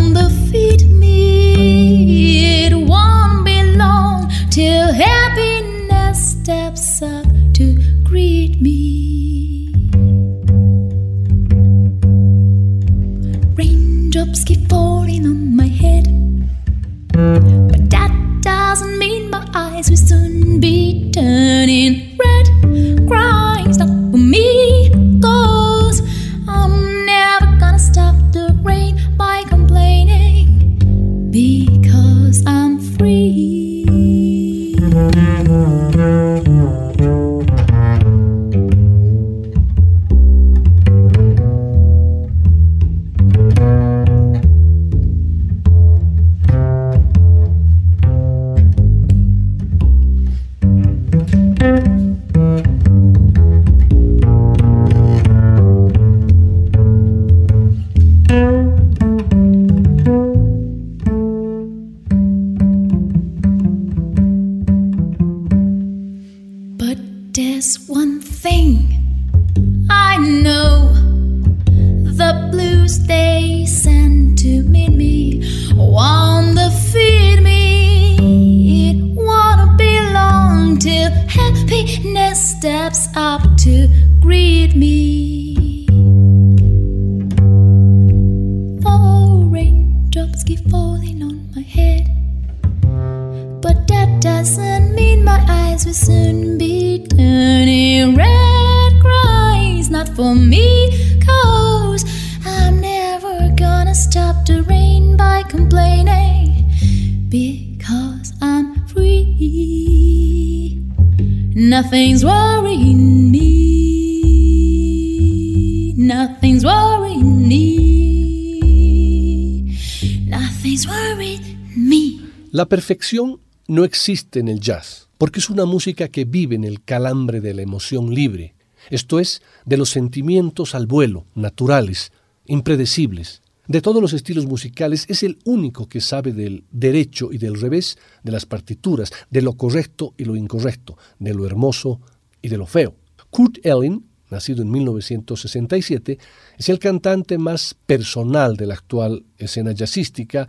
perfección 122.71 123.41
no 123.67 123.83
existe 123.83 124.39
en 124.39 124.47
el 124.47 124.61
jazz, 124.61 125.09
porque 125.17 125.41
es 125.41 125.49
una 125.49 125.65
música 125.65 126.07
que 126.07 126.23
vive 126.23 126.55
en 126.55 126.63
el 126.63 126.81
calambre 126.81 127.41
de 127.41 127.53
la 127.53 127.63
emoción 127.63 128.15
libre, 128.15 128.55
esto 128.89 129.19
es, 129.19 129.41
de 129.65 129.75
los 129.75 129.89
sentimientos 129.89 130.73
al 130.73 130.87
vuelo, 130.87 131.25
naturales, 131.35 132.13
impredecibles. 132.45 133.41
De 133.67 133.81
todos 133.81 134.01
los 134.01 134.13
estilos 134.13 134.45
musicales 134.45 135.05
es 135.09 135.21
el 135.21 135.37
único 135.43 135.89
que 135.89 135.99
sabe 135.99 136.31
del 136.31 136.63
derecho 136.71 137.33
y 137.33 137.39
del 137.39 137.59
revés 137.59 137.97
de 138.23 138.31
las 138.31 138.45
partituras, 138.45 139.11
de 139.29 139.41
lo 139.41 139.51
correcto 139.57 140.13
y 140.15 140.23
lo 140.23 140.37
incorrecto, 140.37 140.97
de 141.19 141.33
lo 141.33 141.45
hermoso 141.45 141.99
y 142.41 142.47
de 142.47 142.57
lo 142.57 142.67
feo. 142.67 142.95
Kurt 143.31 143.65
Elling, 143.65 144.05
nacido 144.29 144.61
en 144.61 144.71
1967, 144.71 146.17
es 146.57 146.69
el 146.69 146.79
cantante 146.79 147.37
más 147.37 147.75
personal 147.85 148.55
de 148.55 148.67
la 148.67 148.75
actual 148.75 149.25
escena 149.37 149.73
jazzística 149.73 150.47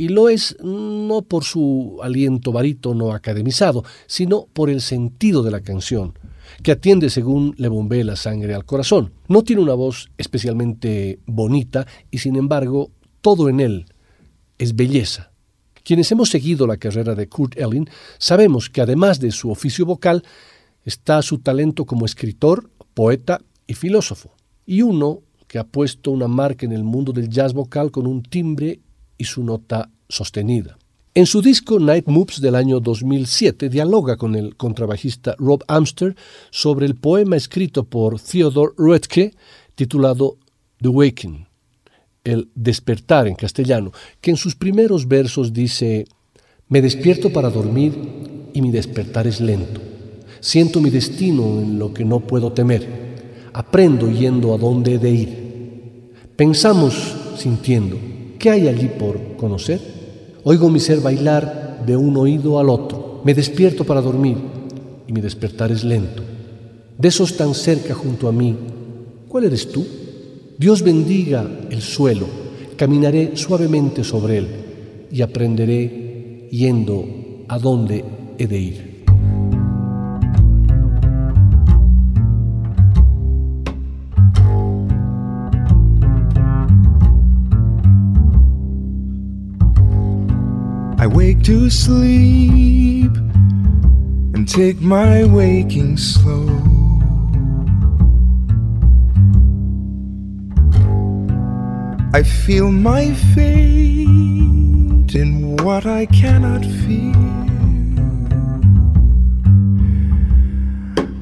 y 0.00 0.08
lo 0.08 0.30
es 0.30 0.56
no 0.64 1.20
por 1.20 1.44
su 1.44 1.98
aliento 2.02 2.52
barítono 2.52 3.12
academizado, 3.12 3.84
sino 4.06 4.46
por 4.54 4.70
el 4.70 4.80
sentido 4.80 5.42
de 5.42 5.50
la 5.50 5.60
canción, 5.60 6.18
que 6.62 6.72
atiende 6.72 7.10
según 7.10 7.54
le 7.58 7.68
bombee 7.68 8.02
la 8.02 8.16
sangre 8.16 8.54
al 8.54 8.64
corazón. 8.64 9.12
No 9.28 9.42
tiene 9.42 9.60
una 9.60 9.74
voz 9.74 10.10
especialmente 10.16 11.18
bonita 11.26 11.86
y 12.10 12.16
sin 12.16 12.36
embargo 12.36 12.90
todo 13.20 13.50
en 13.50 13.60
él 13.60 13.84
es 14.56 14.74
belleza. 14.74 15.32
Quienes 15.84 16.10
hemos 16.12 16.30
seguido 16.30 16.66
la 16.66 16.78
carrera 16.78 17.14
de 17.14 17.28
Kurt 17.28 17.58
Elling 17.58 17.90
sabemos 18.16 18.70
que 18.70 18.80
además 18.80 19.20
de 19.20 19.30
su 19.30 19.50
oficio 19.50 19.84
vocal 19.84 20.24
está 20.82 21.20
su 21.20 21.40
talento 21.40 21.84
como 21.84 22.06
escritor, 22.06 22.70
poeta 22.94 23.42
y 23.66 23.74
filósofo, 23.74 24.32
y 24.64 24.80
uno 24.80 25.20
que 25.46 25.58
ha 25.58 25.64
puesto 25.64 26.10
una 26.10 26.26
marca 26.26 26.64
en 26.64 26.72
el 26.72 26.84
mundo 26.84 27.12
del 27.12 27.28
jazz 27.28 27.52
vocal 27.52 27.90
con 27.90 28.06
un 28.06 28.22
timbre 28.22 28.80
y 29.20 29.24
su 29.24 29.44
nota 29.44 29.90
sostenida. 30.08 30.78
En 31.14 31.26
su 31.26 31.42
disco 31.42 31.78
Night 31.78 32.06
Moves 32.06 32.40
del 32.40 32.54
año 32.54 32.80
2007 32.80 33.68
dialoga 33.68 34.16
con 34.16 34.34
el 34.34 34.56
contrabajista 34.56 35.34
Rob 35.38 35.62
Amster 35.68 36.16
sobre 36.50 36.86
el 36.86 36.94
poema 36.94 37.36
escrito 37.36 37.84
por 37.84 38.18
Theodore 38.18 38.72
Roethke 38.78 39.34
titulado 39.74 40.38
The 40.80 40.88
Waking, 40.88 41.46
el 42.24 42.48
despertar 42.54 43.28
en 43.28 43.34
castellano, 43.34 43.92
que 44.22 44.30
en 44.30 44.38
sus 44.38 44.54
primeros 44.54 45.06
versos 45.06 45.52
dice, 45.52 46.06
Me 46.68 46.80
despierto 46.80 47.30
para 47.30 47.50
dormir 47.50 47.92
y 48.54 48.62
mi 48.62 48.70
despertar 48.70 49.26
es 49.26 49.40
lento. 49.40 49.82
Siento 50.40 50.80
mi 50.80 50.88
destino 50.88 51.60
en 51.60 51.78
lo 51.78 51.92
que 51.92 52.06
no 52.06 52.20
puedo 52.20 52.52
temer. 52.52 53.10
Aprendo 53.52 54.10
yendo 54.10 54.54
a 54.54 54.58
donde 54.58 54.94
he 54.94 54.98
de 54.98 55.10
ir. 55.10 56.12
Pensamos 56.36 56.94
sintiendo. 57.36 58.09
¿Qué 58.40 58.48
hay 58.48 58.68
allí 58.68 58.88
por 58.88 59.36
conocer? 59.36 59.78
Oigo 60.44 60.70
mi 60.70 60.80
ser 60.80 61.00
bailar 61.00 61.84
de 61.84 61.94
un 61.94 62.16
oído 62.16 62.58
al 62.58 62.70
otro. 62.70 63.20
Me 63.22 63.34
despierto 63.34 63.84
para 63.84 64.00
dormir 64.00 64.38
y 65.06 65.12
mi 65.12 65.20
despertar 65.20 65.70
es 65.70 65.84
lento. 65.84 66.22
De 66.96 67.08
esos 67.08 67.36
tan 67.36 67.54
cerca 67.54 67.92
junto 67.92 68.28
a 68.28 68.32
mí, 68.32 68.56
¿cuál 69.28 69.44
eres 69.44 69.70
tú? 69.70 69.86
Dios 70.56 70.80
bendiga 70.80 71.46
el 71.68 71.82
suelo. 71.82 72.24
Caminaré 72.78 73.36
suavemente 73.36 74.04
sobre 74.04 74.38
él 74.38 74.46
y 75.12 75.20
aprenderé 75.20 76.48
yendo 76.50 77.44
a 77.46 77.58
donde 77.58 78.02
he 78.38 78.46
de 78.46 78.58
ir. 78.58 78.89
I 91.00 91.06
wake 91.06 91.42
to 91.44 91.70
sleep 91.70 93.10
and 94.34 94.46
take 94.46 94.82
my 94.82 95.24
waking 95.24 95.96
slow. 95.96 96.46
I 102.12 102.22
feel 102.22 102.70
my 102.70 103.14
fate 103.34 104.04
in 105.14 105.56
what 105.64 105.86
I 105.86 106.04
cannot 106.04 106.66
fear. 106.66 107.14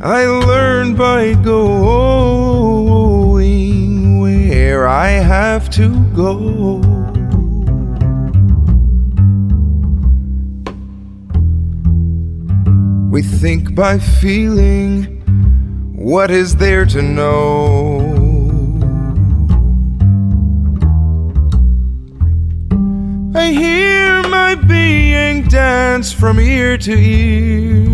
I 0.02 0.24
learn 0.24 0.96
by 0.96 1.34
going 1.34 2.58
where 4.18 4.88
I 4.88 5.10
have 5.10 5.70
to 5.70 6.04
go. 6.16 6.97
We 13.10 13.22
think 13.22 13.74
by 13.74 13.98
feeling 13.98 15.04
what 15.96 16.30
is 16.30 16.56
there 16.56 16.84
to 16.84 17.00
know. 17.00 17.98
I 23.34 23.50
hear 23.50 24.22
my 24.28 24.56
being 24.56 25.48
dance 25.48 26.12
from 26.12 26.38
ear 26.38 26.76
to 26.76 26.92
ear. 26.92 27.88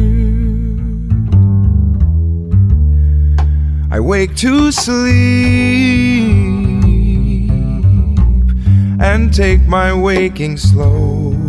I 3.92 4.00
wake 4.00 4.34
to 4.38 4.72
sleep 4.72 5.04
and 9.00 9.32
take 9.32 9.62
my 9.62 9.94
waking 9.94 10.56
slow. 10.56 11.43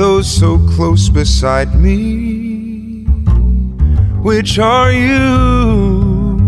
Those 0.00 0.26
so 0.26 0.56
close 0.76 1.10
beside 1.10 1.74
me, 1.74 3.02
which 4.22 4.58
are 4.58 4.90
you? 4.90 6.38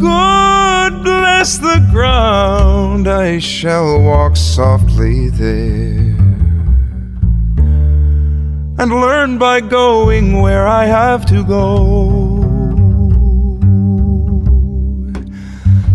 God 0.00 1.04
bless 1.04 1.58
the 1.58 1.86
ground, 1.92 3.06
I 3.06 3.38
shall 3.38 4.00
walk 4.00 4.38
softly 4.38 5.28
there 5.28 6.16
and 8.78 8.88
learn 8.88 9.36
by 9.36 9.60
going 9.60 10.40
where 10.40 10.66
I 10.66 10.86
have 10.86 11.26
to 11.26 11.44
go. 11.44 12.40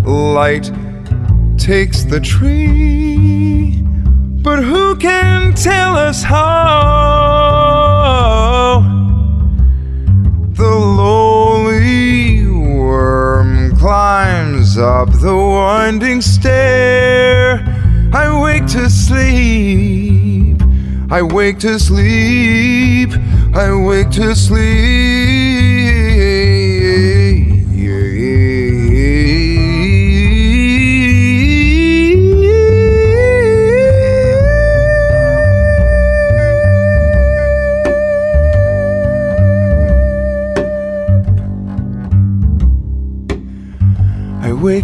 Light 0.05 0.71
takes 1.57 2.03
the 2.03 2.19
tree, 2.19 3.78
but 4.41 4.63
who 4.63 4.95
can 4.95 5.53
tell 5.53 5.97
us 5.97 6.23
how? 6.23 6.49
The 10.53 10.63
lowly 10.63 12.47
worm 12.47 13.75
climbs 13.77 14.77
up 14.77 15.11
the 15.11 15.35
winding 15.35 16.21
stair. 16.21 17.65
I 18.13 18.41
wake 18.41 18.65
to 18.67 18.89
sleep. 18.89 20.61
I 21.11 21.21
wake 21.21 21.59
to 21.59 21.79
sleep. 21.79 23.09
I 23.53 23.73
wake 23.75 24.11
to 24.11 24.35
sleep. 24.35 26.08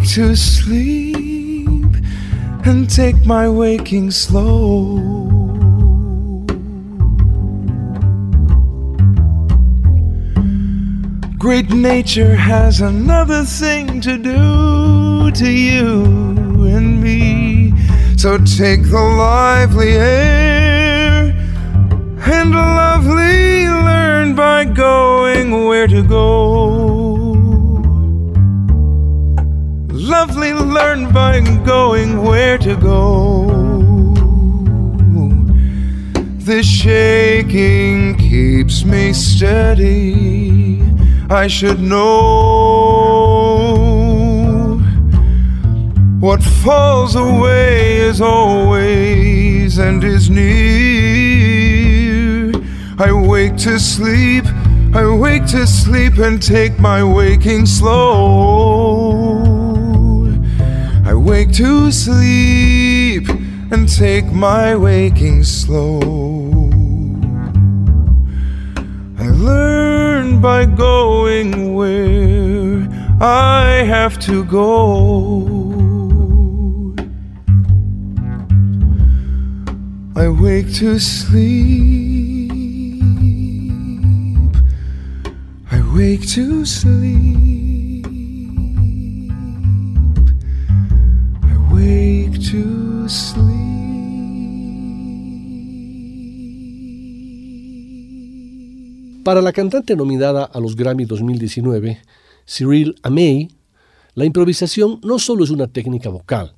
To 0.03 0.35
sleep 0.35 1.95
and 2.65 2.89
take 2.89 3.25
my 3.25 3.47
waking 3.47 4.11
slow. 4.11 4.97
Great 11.39 11.69
nature 11.69 12.35
has 12.35 12.81
another 12.81 13.43
thing 13.45 14.01
to 14.01 14.17
do 14.17 15.31
to 15.31 15.49
you 15.49 16.03
and 16.65 17.01
me. 17.01 17.73
So 18.17 18.37
take 18.37 18.83
the 18.83 19.01
lively 19.17 19.93
air 19.93 21.33
and 22.19 22.51
lovely 22.51 23.65
learn 23.67 24.35
by 24.35 24.65
going 24.65 25.67
where 25.67 25.87
to 25.87 26.03
go. 26.03 26.64
Lovely 30.27 30.53
learn 30.53 31.13
by 31.13 31.39
going 31.65 32.23
where 32.23 32.57
to 32.57 32.75
go. 32.75 33.45
The 36.39 36.63
shaking 36.63 38.15
keeps 38.15 38.83
me 38.85 39.13
steady. 39.13 40.81
I 41.29 41.45
should 41.45 41.79
know 41.79 42.01
what 46.19 46.41
falls 46.41 47.15
away 47.15 47.97
is 47.97 48.19
always 48.19 49.77
and 49.77 50.03
is 50.03 50.31
near. 50.31 50.51
I 52.97 53.11
wake 53.11 53.57
to 53.57 53.77
sleep, 53.77 54.45
I 54.95 55.05
wake 55.05 55.45
to 55.57 55.67
sleep 55.67 56.17
and 56.17 56.41
take 56.41 56.79
my 56.79 57.03
waking 57.03 57.67
slow. 57.67 59.24
I 61.35 61.39
wake 61.39 61.51
to 61.55 61.91
sleep 61.91 63.27
and 63.69 63.89
take 63.89 64.23
my 64.31 64.73
waking 64.73 65.43
slow. 65.43 65.99
I 69.19 69.27
learn 69.27 70.39
by 70.39 70.63
going 70.65 71.75
where 71.75 72.87
I 73.19 73.83
have 73.85 74.17
to 74.19 74.45
go. 74.45 75.41
I 80.15 80.29
wake 80.29 80.73
to 80.75 80.99
sleep. 80.99 82.53
I 85.69 85.81
wake 85.93 86.25
to 86.29 86.65
sleep. 86.65 87.44
Para 99.23 99.41
la 99.41 99.53
cantante 99.53 99.95
nominada 99.95 100.45
a 100.45 100.59
los 100.59 100.75
Grammy 100.75 101.05
2019, 101.05 101.99
Cyril 102.47 102.95
Amey, 103.03 103.49
la 104.15 104.25
improvisación 104.25 104.99
no 105.03 105.19
solo 105.19 105.43
es 105.43 105.51
una 105.51 105.67
técnica 105.67 106.09
vocal, 106.09 106.55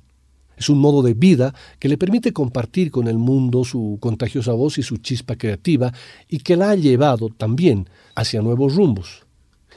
es 0.56 0.70
un 0.70 0.78
modo 0.78 1.02
de 1.02 1.12
vida 1.12 1.54
que 1.78 1.88
le 1.88 1.98
permite 1.98 2.32
compartir 2.32 2.90
con 2.90 3.08
el 3.08 3.18
mundo 3.18 3.64
su 3.64 3.98
contagiosa 4.00 4.52
voz 4.52 4.78
y 4.78 4.82
su 4.82 4.96
chispa 4.96 5.36
creativa 5.36 5.92
y 6.28 6.38
que 6.38 6.56
la 6.56 6.70
ha 6.70 6.76
llevado 6.76 7.28
también 7.28 7.90
hacia 8.14 8.40
nuevos 8.40 8.74
rumbos. 8.74 9.26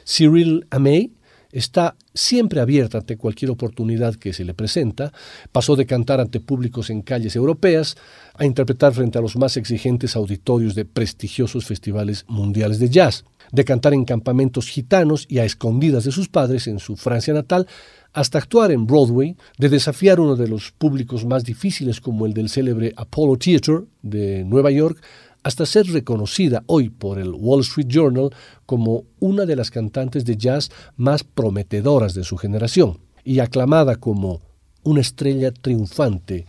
Cyril 0.06 0.66
Amey 0.70 1.12
está 1.52 1.96
siempre 2.14 2.60
abierta 2.60 2.98
ante 2.98 3.16
cualquier 3.16 3.50
oportunidad 3.50 4.16
que 4.16 4.32
se 4.32 4.44
le 4.44 4.54
presenta, 4.54 5.12
pasó 5.52 5.76
de 5.76 5.86
cantar 5.86 6.20
ante 6.20 6.40
públicos 6.40 6.90
en 6.90 7.02
calles 7.02 7.36
europeas 7.36 7.96
a 8.34 8.46
interpretar 8.46 8.94
frente 8.94 9.18
a 9.18 9.22
los 9.22 9.36
más 9.36 9.56
exigentes 9.56 10.16
auditorios 10.16 10.74
de 10.74 10.86
prestigiosos 10.86 11.66
festivales 11.66 12.24
mundiales 12.26 12.78
de 12.78 12.88
jazz, 12.88 13.24
de 13.52 13.64
cantar 13.64 13.92
en 13.92 14.04
campamentos 14.04 14.68
gitanos 14.68 15.26
y 15.28 15.38
a 15.38 15.44
escondidas 15.44 16.04
de 16.04 16.12
sus 16.12 16.28
padres 16.28 16.66
en 16.66 16.78
su 16.78 16.96
Francia 16.96 17.34
natal, 17.34 17.66
hasta 18.14 18.38
actuar 18.38 18.72
en 18.72 18.86
Broadway, 18.86 19.36
de 19.58 19.68
desafiar 19.68 20.20
uno 20.20 20.36
de 20.36 20.48
los 20.48 20.70
públicos 20.72 21.24
más 21.24 21.44
difíciles 21.44 22.00
como 22.00 22.26
el 22.26 22.34
del 22.34 22.48
célebre 22.48 22.92
Apollo 22.96 23.36
Theater 23.38 23.84
de 24.02 24.44
Nueva 24.44 24.70
York, 24.70 25.02
hasta 25.42 25.66
ser 25.66 25.86
reconocida 25.86 26.62
hoy 26.66 26.88
por 26.88 27.18
el 27.18 27.32
Wall 27.34 27.60
Street 27.60 27.88
Journal 27.88 28.30
como 28.66 29.04
una 29.18 29.44
de 29.44 29.56
las 29.56 29.70
cantantes 29.70 30.24
de 30.24 30.36
jazz 30.36 30.70
más 30.96 31.24
prometedoras 31.24 32.14
de 32.14 32.24
su 32.24 32.36
generación 32.36 32.98
y 33.24 33.40
aclamada 33.40 33.96
como 33.96 34.40
una 34.82 35.00
estrella 35.00 35.52
triunfante 35.52 36.46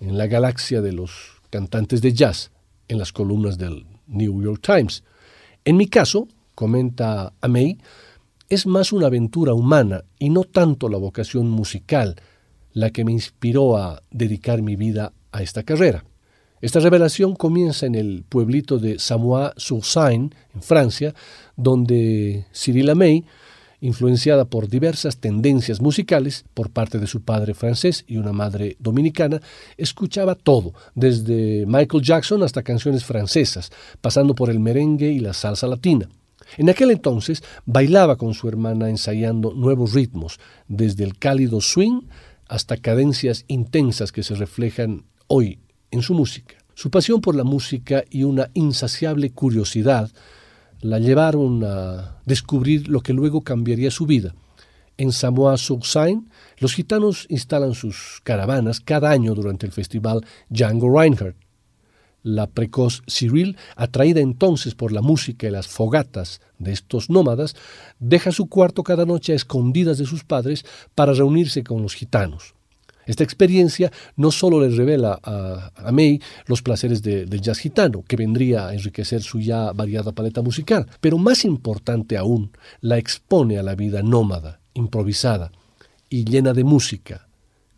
en 0.00 0.18
la 0.18 0.26
galaxia 0.26 0.80
de 0.82 0.92
los 0.92 1.12
cantantes 1.50 2.02
de 2.02 2.12
jazz 2.12 2.50
en 2.88 2.98
las 2.98 3.12
columnas 3.12 3.58
del 3.58 3.86
New 4.06 4.42
York 4.42 4.60
Times. 4.62 5.04
En 5.64 5.76
mi 5.76 5.86
caso, 5.86 6.28
comenta 6.54 7.32
Amey, 7.40 7.78
es 8.48 8.66
más 8.66 8.92
una 8.92 9.06
aventura 9.06 9.54
humana 9.54 10.04
y 10.18 10.30
no 10.30 10.44
tanto 10.44 10.88
la 10.88 10.98
vocación 10.98 11.48
musical 11.48 12.16
la 12.72 12.90
que 12.90 13.04
me 13.04 13.12
inspiró 13.12 13.76
a 13.76 14.02
dedicar 14.10 14.62
mi 14.62 14.76
vida 14.76 15.12
a 15.30 15.42
esta 15.42 15.62
carrera. 15.62 16.04
Esta 16.62 16.78
revelación 16.78 17.34
comienza 17.34 17.86
en 17.86 17.96
el 17.96 18.22
pueblito 18.28 18.78
de 18.78 19.00
Samois-sur-Seine, 19.00 20.30
en 20.54 20.62
Francia, 20.62 21.12
donde 21.56 22.46
Cyril 22.54 22.88
Amey, 22.88 23.24
influenciada 23.80 24.44
por 24.44 24.68
diversas 24.68 25.16
tendencias 25.16 25.80
musicales 25.80 26.44
por 26.54 26.70
parte 26.70 27.00
de 27.00 27.08
su 27.08 27.22
padre 27.22 27.54
francés 27.54 28.04
y 28.06 28.16
una 28.16 28.32
madre 28.32 28.76
dominicana, 28.78 29.42
escuchaba 29.76 30.36
todo, 30.36 30.72
desde 30.94 31.66
Michael 31.66 32.04
Jackson 32.04 32.44
hasta 32.44 32.62
canciones 32.62 33.04
francesas, 33.04 33.72
pasando 34.00 34.36
por 34.36 34.48
el 34.48 34.60
merengue 34.60 35.10
y 35.10 35.18
la 35.18 35.32
salsa 35.32 35.66
latina. 35.66 36.08
En 36.58 36.70
aquel 36.70 36.92
entonces 36.92 37.42
bailaba 37.66 38.14
con 38.14 38.34
su 38.34 38.48
hermana 38.48 38.88
ensayando 38.88 39.52
nuevos 39.52 39.94
ritmos, 39.94 40.38
desde 40.68 41.02
el 41.02 41.18
cálido 41.18 41.60
swing 41.60 42.02
hasta 42.46 42.76
cadencias 42.76 43.44
intensas 43.48 44.12
que 44.12 44.22
se 44.22 44.36
reflejan 44.36 45.06
hoy 45.26 45.58
en 45.92 46.02
su 46.02 46.14
música. 46.14 46.56
Su 46.74 46.90
pasión 46.90 47.20
por 47.20 47.36
la 47.36 47.44
música 47.44 48.02
y 48.10 48.24
una 48.24 48.50
insaciable 48.54 49.30
curiosidad 49.30 50.10
la 50.80 50.98
llevaron 50.98 51.62
a 51.62 52.20
descubrir 52.26 52.88
lo 52.88 53.02
que 53.02 53.12
luego 53.12 53.42
cambiaría 53.42 53.92
su 53.92 54.06
vida. 54.06 54.34
En 54.96 55.12
Samoa-sur-Seine, 55.12 56.24
los 56.58 56.74
gitanos 56.74 57.26
instalan 57.28 57.74
sus 57.74 58.20
caravanas 58.24 58.80
cada 58.80 59.10
año 59.10 59.34
durante 59.34 59.66
el 59.66 59.72
festival 59.72 60.24
Django 60.48 60.90
Reinhardt. 60.98 61.36
La 62.24 62.46
precoz 62.46 63.02
Cyril, 63.08 63.56
atraída 63.76 64.20
entonces 64.20 64.74
por 64.74 64.92
la 64.92 65.02
música 65.02 65.46
y 65.46 65.50
las 65.50 65.66
fogatas 65.66 66.40
de 66.58 66.72
estos 66.72 67.10
nómadas, 67.10 67.56
deja 67.98 68.32
su 68.32 68.46
cuarto 68.46 68.82
cada 68.82 69.04
noche 69.04 69.32
a 69.32 69.36
escondidas 69.36 69.98
de 69.98 70.04
sus 70.04 70.24
padres 70.24 70.64
para 70.94 71.12
reunirse 71.14 71.64
con 71.64 71.82
los 71.82 71.94
gitanos. 71.94 72.54
Esta 73.06 73.24
experiencia 73.24 73.90
no 74.16 74.30
solo 74.30 74.60
le 74.60 74.74
revela 74.74 75.18
a, 75.22 75.90
May 75.92 76.20
los 76.46 76.62
placeres 76.62 77.02
del 77.02 77.40
jazz 77.40 77.58
gitano, 77.58 78.04
que 78.06 78.16
vendría 78.16 78.68
a 78.68 78.74
enriquecer 78.74 79.22
su 79.22 79.40
ya 79.40 79.72
variada 79.72 80.12
paleta 80.12 80.42
musical, 80.42 80.86
pero 81.00 81.18
más 81.18 81.44
importante 81.44 82.16
aún, 82.16 82.52
la 82.80 82.98
expone 82.98 83.58
a 83.58 83.62
la 83.62 83.74
vida 83.74 84.02
nómada, 84.02 84.60
improvisada 84.74 85.52
y 86.08 86.24
llena 86.24 86.52
de 86.52 86.64
música 86.64 87.28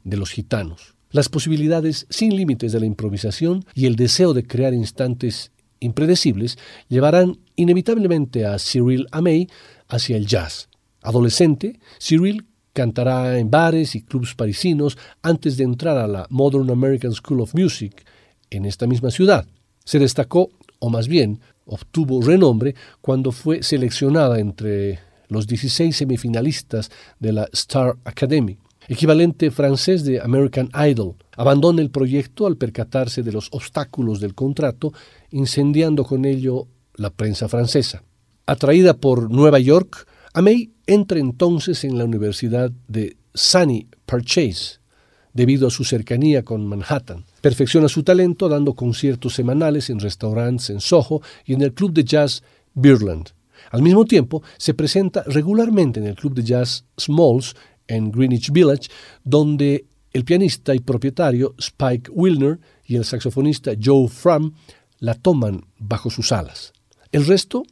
de 0.02 0.16
los 0.16 0.30
gitanos. 0.30 0.94
Las 1.10 1.28
posibilidades 1.28 2.06
sin 2.10 2.36
límites 2.36 2.72
de 2.72 2.80
la 2.80 2.86
improvisación 2.86 3.64
y 3.74 3.86
el 3.86 3.96
deseo 3.96 4.34
de 4.34 4.46
crear 4.46 4.74
instantes 4.74 5.52
impredecibles 5.80 6.58
llevarán 6.88 7.38
inevitablemente 7.56 8.46
a 8.46 8.58
Cyril 8.58 9.06
Amey 9.12 9.48
hacia 9.88 10.16
el 10.16 10.26
jazz. 10.26 10.68
Adolescente, 11.02 11.78
Cyril 12.00 12.46
cantará 12.74 13.38
en 13.38 13.50
bares 13.50 13.94
y 13.94 14.02
clubs 14.02 14.34
parisinos 14.34 14.98
antes 15.22 15.56
de 15.56 15.64
entrar 15.64 15.96
a 15.96 16.06
la 16.06 16.26
Modern 16.28 16.70
American 16.70 17.14
School 17.14 17.40
of 17.40 17.54
Music 17.54 18.04
en 18.50 18.66
esta 18.66 18.86
misma 18.86 19.10
ciudad. 19.10 19.46
Se 19.84 19.98
destacó, 19.98 20.50
o 20.80 20.90
más 20.90 21.08
bien, 21.08 21.40
obtuvo 21.64 22.20
renombre 22.20 22.74
cuando 23.00 23.32
fue 23.32 23.62
seleccionada 23.62 24.38
entre 24.38 24.98
los 25.28 25.46
16 25.46 25.96
semifinalistas 25.96 26.90
de 27.18 27.32
la 27.32 27.48
Star 27.52 27.96
Academy, 28.04 28.58
equivalente 28.88 29.50
francés 29.50 30.04
de 30.04 30.20
American 30.20 30.68
Idol. 30.74 31.14
Abandona 31.36 31.80
el 31.80 31.90
proyecto 31.90 32.46
al 32.46 32.56
percatarse 32.56 33.22
de 33.22 33.32
los 33.32 33.48
obstáculos 33.52 34.20
del 34.20 34.34
contrato, 34.34 34.92
incendiando 35.30 36.04
con 36.04 36.24
ello 36.24 36.66
la 36.96 37.10
prensa 37.10 37.48
francesa. 37.48 38.02
Atraída 38.46 38.94
por 38.94 39.30
Nueva 39.30 39.58
York, 39.58 40.06
Amey 40.36 40.72
entra 40.88 41.20
entonces 41.20 41.84
en 41.84 41.96
la 41.96 42.04
Universidad 42.04 42.72
de 42.88 43.16
Sunny 43.34 43.86
Purchase, 44.04 44.80
debido 45.32 45.68
a 45.68 45.70
su 45.70 45.84
cercanía 45.84 46.42
con 46.42 46.66
Manhattan. 46.66 47.24
Perfecciona 47.40 47.88
su 47.88 48.02
talento 48.02 48.48
dando 48.48 48.74
conciertos 48.74 49.32
semanales 49.32 49.90
en 49.90 50.00
restaurantes 50.00 50.70
en 50.70 50.80
Soho 50.80 51.22
y 51.44 51.54
en 51.54 51.62
el 51.62 51.72
club 51.72 51.92
de 51.92 52.02
jazz 52.02 52.42
Beerland. 52.74 53.30
Al 53.70 53.82
mismo 53.82 54.04
tiempo, 54.04 54.42
se 54.58 54.74
presenta 54.74 55.22
regularmente 55.22 56.00
en 56.00 56.06
el 56.08 56.16
club 56.16 56.34
de 56.34 56.42
jazz 56.42 56.84
Smalls 56.98 57.54
en 57.86 58.10
Greenwich 58.10 58.50
Village, 58.50 58.88
donde 59.22 59.86
el 60.12 60.24
pianista 60.24 60.74
y 60.74 60.80
propietario 60.80 61.54
Spike 61.58 62.10
Wilner 62.10 62.58
y 62.86 62.96
el 62.96 63.04
saxofonista 63.04 63.70
Joe 63.80 64.08
Fram 64.08 64.52
la 64.98 65.14
toman 65.14 65.64
bajo 65.78 66.10
sus 66.10 66.32
alas. 66.32 66.72
El 67.12 67.24
resto 67.24 67.62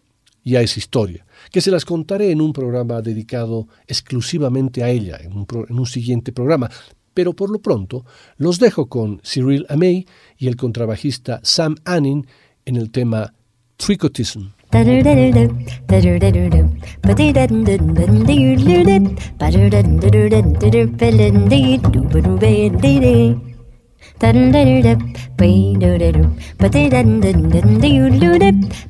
ya 0.45 0.61
es 0.61 0.77
historia, 0.77 1.25
que 1.51 1.61
se 1.61 1.71
las 1.71 1.85
contaré 1.85 2.31
en 2.31 2.41
un 2.41 2.53
programa 2.53 3.03
dedicado 3.03 3.69
exclusivamente 3.87 4.83
a 4.83 4.91
ella, 4.91 5.19
en 5.23 5.47
un, 5.69 5.87
siguiente 5.87 6.33
programa. 6.33 6.71
Pero 7.15 7.35
por 7.35 7.51
lo 7.51 7.61
pronto 7.61 8.05
los 8.37 8.59
dejo 8.59 8.89
con 8.89 9.21
Cyril 9.23 9.67
Amey 9.69 10.07
y 10.39 10.49
el 10.49 10.57
contrabajista 10.57 11.41
Sam 11.43 11.77
Annin 11.85 12.27
en 12.65 12.77
el 12.77 12.91
tema 12.91 13.35
Tricotism. 13.77 14.53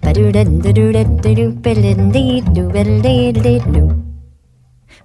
പരുടന്തുരുടത്തിരുപ്പലെന്തേ 0.05 2.25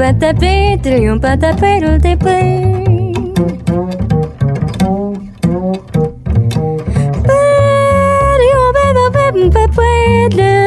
Pas 0.00 0.14
taper, 0.14 0.78
pas 1.20 1.36
taper, 1.36 1.80
pas 1.80 1.98
taper. 1.98 2.80
Do 10.30 10.60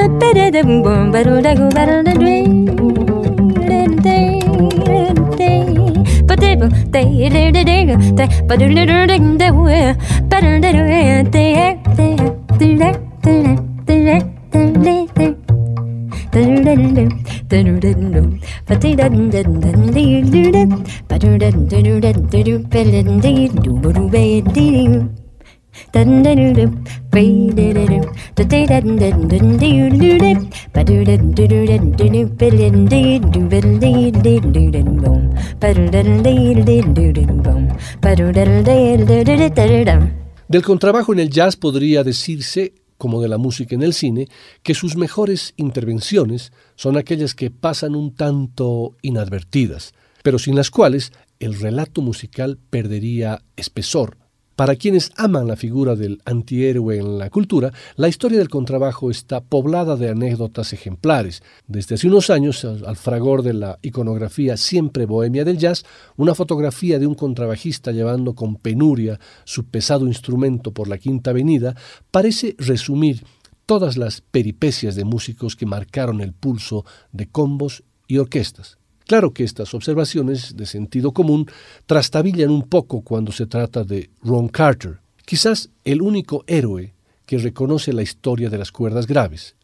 Del 40.47 40.63
contrabajo 40.63 41.13
en 41.13 41.19
el 41.19 41.29
jazz 41.29 41.55
podría 41.55 42.03
decirse, 42.03 42.73
como 42.97 43.21
de 43.21 43.27
la 43.27 43.37
música 43.37 43.75
en 43.75 43.83
el 43.83 43.93
cine, 43.93 44.27
que 44.63 44.73
sus 44.73 44.95
mejores 44.95 45.53
intervenciones 45.57 46.53
son 46.75 46.97
aquellas 46.97 47.35
que 47.35 47.51
pasan 47.51 47.93
un 47.93 48.15
tanto 48.15 48.95
inadvertidas, 49.03 49.93
pero 50.23 50.39
sin 50.39 50.55
las 50.55 50.71
cuales 50.71 51.11
el 51.39 51.53
relato 51.59 52.01
musical 52.01 52.57
perdería 52.71 53.43
espesor, 53.57 54.22
para 54.55 54.75
quienes 54.75 55.11
aman 55.17 55.47
la 55.47 55.55
figura 55.55 55.95
del 55.95 56.21
antihéroe 56.25 56.97
en 56.97 57.17
la 57.17 57.29
cultura, 57.29 57.73
la 57.95 58.07
historia 58.07 58.37
del 58.37 58.49
contrabajo 58.49 59.09
está 59.09 59.41
poblada 59.41 59.95
de 59.95 60.09
anécdotas 60.09 60.73
ejemplares. 60.73 61.41
Desde 61.67 61.95
hace 61.95 62.07
unos 62.07 62.29
años, 62.29 62.63
al 62.63 62.95
fragor 62.95 63.41
de 63.41 63.53
la 63.53 63.79
iconografía 63.81 64.57
siempre 64.57 65.05
bohemia 65.05 65.43
del 65.43 65.57
jazz, 65.57 65.85
una 66.17 66.35
fotografía 66.35 66.99
de 66.99 67.07
un 67.07 67.15
contrabajista 67.15 67.91
llevando 67.91 68.35
con 68.35 68.55
penuria 68.55 69.19
su 69.43 69.65
pesado 69.65 70.07
instrumento 70.07 70.71
por 70.71 70.87
la 70.87 70.97
Quinta 70.97 71.31
Avenida 71.31 71.75
parece 72.11 72.55
resumir 72.59 73.23
todas 73.65 73.97
las 73.97 74.21
peripecias 74.21 74.95
de 74.95 75.05
músicos 75.05 75.55
que 75.55 75.65
marcaron 75.65 76.21
el 76.21 76.33
pulso 76.33 76.85
de 77.11 77.27
combos 77.27 77.83
y 78.07 78.17
orquestas. 78.17 78.77
Claro 79.07 79.33
que 79.33 79.43
estas 79.43 79.73
observaciones 79.73 80.55
de 80.55 80.65
sentido 80.65 81.11
común 81.11 81.47
trastabillan 81.85 82.49
un 82.49 82.63
poco 82.63 83.01
cuando 83.01 83.31
se 83.31 83.45
trata 83.45 83.83
de 83.83 84.09
Ron 84.21 84.47
Carter, 84.47 84.99
quizás 85.25 85.69
el 85.83 86.01
único 86.01 86.43
héroe 86.47 86.93
que 87.25 87.37
reconoce 87.37 87.93
la 87.93 88.01
historia 88.01 88.49
de 88.49 88.57
las 88.57 88.71
cuerdas 88.71 89.07
graves. 89.07 89.55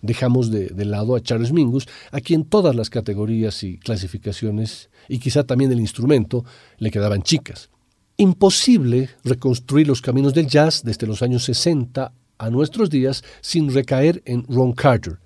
Dejamos 0.00 0.50
de, 0.50 0.66
de, 0.68 0.84
lado 0.84 1.16
a 1.16 1.20
Charles 1.20 1.52
Mingus, 1.52 1.88
a 2.12 2.20
quien 2.20 2.44
todas 2.44 2.74
las 2.74 2.88
categorías 2.88 3.64
y 3.64 3.78
clasificaciones, 3.78 4.90
y 5.08 5.18
quizá 5.18 5.42
también 5.42 5.72
el 5.72 5.80
instrumento, 5.80 6.44
le 6.78 6.92
quedaban 6.92 7.22
chicas. 7.22 7.68
Imposible 8.16 9.10
reconstruir 9.24 9.88
los 9.88 10.00
caminos 10.00 10.34
del 10.34 10.46
jazz 10.46 10.82
desde 10.84 11.06
los 11.06 11.22
años 11.22 11.44
60 11.44 12.12
a 12.38 12.50
nuestros 12.50 12.90
días 12.90 13.24
sin 13.40 13.72
recaer 13.72 14.22
en 14.24 14.44
Ron 14.48 14.72
Carter. 14.72 15.18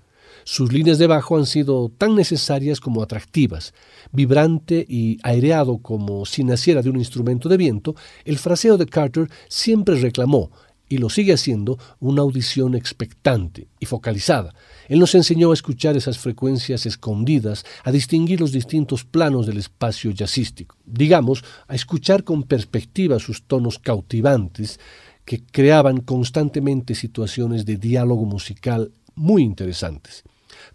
Sus 0.45 0.73
líneas 0.73 0.97
de 0.97 1.07
bajo 1.07 1.37
han 1.37 1.45
sido 1.45 1.89
tan 1.89 2.15
necesarias 2.15 2.79
como 2.79 3.01
atractivas. 3.01 3.73
Vibrante 4.11 4.85
y 4.87 5.17
aireado 5.23 5.77
como 5.77 6.25
si 6.25 6.43
naciera 6.43 6.81
de 6.81 6.89
un 6.89 6.97
instrumento 6.97 7.49
de 7.49 7.57
viento, 7.57 7.95
el 8.25 8.37
fraseo 8.37 8.77
de 8.77 8.85
Carter 8.85 9.29
siempre 9.47 9.95
reclamó, 9.95 10.51
y 10.89 10.97
lo 10.97 11.09
sigue 11.09 11.33
haciendo, 11.33 11.79
una 11.99 12.21
audición 12.21 12.75
expectante 12.75 13.67
y 13.79 13.85
focalizada. 13.85 14.53
Él 14.87 14.99
nos 14.99 15.15
enseñó 15.15 15.49
a 15.49 15.55
escuchar 15.55 15.97
esas 15.97 16.19
frecuencias 16.19 16.85
escondidas, 16.85 17.65
a 17.83 17.91
distinguir 17.91 18.39
los 18.39 18.51
distintos 18.51 19.03
planos 19.03 19.47
del 19.47 19.57
espacio 19.57 20.11
jazzístico, 20.11 20.77
digamos, 20.85 21.43
a 21.67 21.73
escuchar 21.73 22.23
con 22.23 22.43
perspectiva 22.43 23.17
sus 23.17 23.43
tonos 23.43 23.79
cautivantes 23.79 24.79
que 25.25 25.43
creaban 25.43 26.01
constantemente 26.01 26.95
situaciones 26.95 27.65
de 27.65 27.77
diálogo 27.77 28.25
musical 28.25 28.91
muy 29.15 29.41
interesantes. 29.41 30.23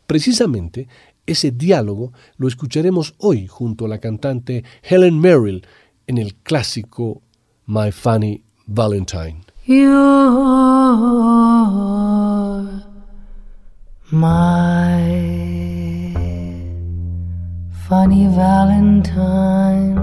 Precisamente 0.09 0.89
ese 1.27 1.51
diálogo 1.51 2.15
lo 2.39 2.49
escucharemos 2.49 3.15
hoy 3.19 3.47
junto 3.47 3.85
a 3.85 3.89
la 3.89 3.99
cantante 3.99 4.65
Helen 4.83 5.21
Merrill 5.21 5.67
en 6.07 6.17
el 6.17 6.35
clásico 6.35 7.21
My 7.67 7.93
Funny 7.93 8.43
Valentine. 8.67 9.43
My 9.67 9.77
funny 17.87 18.29
Valentine, 18.29 20.01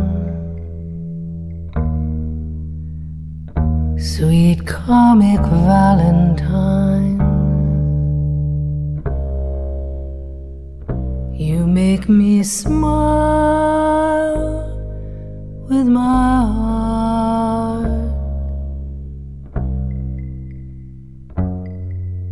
sweet 3.97 4.67
comic 4.67 5.41
Valentine. 5.41 7.14
Make 11.95 12.09
me 12.09 12.43
smile 12.43 12.75
with 15.69 15.87
my 15.87 16.41
heart. 16.57 17.87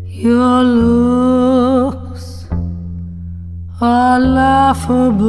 Your 0.06 0.64
looks 0.64 2.46
are 3.80 4.20
laughable, 4.20 5.24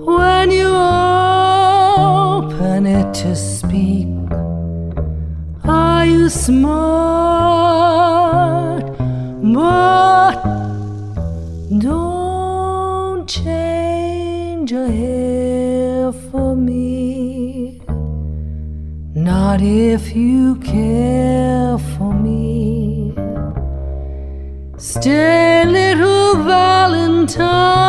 when 0.05 0.51
you 0.51 0.67
open 2.35 2.85
it 2.85 3.13
to 3.13 3.33
speak? 3.33 4.09
Are 5.63 6.05
you 6.05 6.29
smart? 6.29 7.42
If 19.63 20.15
you 20.15 20.55
care 20.57 21.77
for 21.77 22.13
me. 22.13 23.13
Stay, 24.77 25.63
little 25.65 26.43
Valentine. 26.43 27.82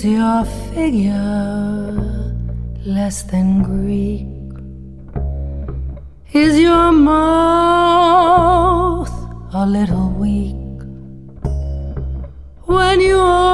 Is 0.00 0.06
your 0.06 0.44
figure 0.72 1.92
less 2.86 3.22
than 3.24 3.62
Greek? 3.62 4.24
Is 6.32 6.58
your 6.58 6.90
mouth 6.90 8.00
a 9.52 9.66
little 9.66 10.08
weak 10.16 10.56
when 12.64 13.02
you 13.02 13.49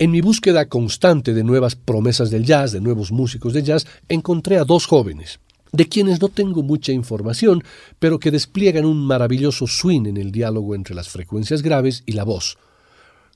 En 0.00 0.10
mi 0.10 0.22
búsqueda 0.22 0.66
constante 0.66 1.34
de 1.34 1.44
nuevas 1.44 1.76
promesas 1.76 2.30
del 2.30 2.46
jazz, 2.46 2.72
de 2.72 2.80
nuevos 2.80 3.12
músicos 3.12 3.52
de 3.52 3.62
jazz, 3.62 3.86
encontré 4.08 4.56
a 4.56 4.64
dos 4.64 4.86
jóvenes, 4.86 5.40
de 5.72 5.90
quienes 5.90 6.22
no 6.22 6.30
tengo 6.30 6.62
mucha 6.62 6.90
información, 6.90 7.62
pero 7.98 8.18
que 8.18 8.30
despliegan 8.30 8.86
un 8.86 9.06
maravilloso 9.06 9.66
swing 9.66 10.06
en 10.06 10.16
el 10.16 10.32
diálogo 10.32 10.74
entre 10.74 10.94
las 10.94 11.10
frecuencias 11.10 11.60
graves 11.60 12.02
y 12.06 12.12
la 12.12 12.24
voz. 12.24 12.56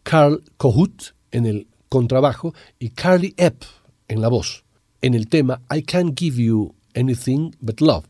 Carl 0.05 0.43
Kohut 0.57 1.13
en 1.33 1.45
el 1.45 1.67
contrabajo 1.91 2.55
y 2.79 2.89
Carly 2.89 3.35
Epp 3.37 3.65
en 4.09 4.23
la 4.23 4.29
voz, 4.29 4.65
en 5.03 5.13
el 5.13 5.29
tema 5.29 5.61
I 5.71 5.83
Can't 5.83 6.19
Give 6.19 6.43
You 6.43 6.75
Anything 6.95 7.55
But 7.61 7.83
Love, 7.83 8.07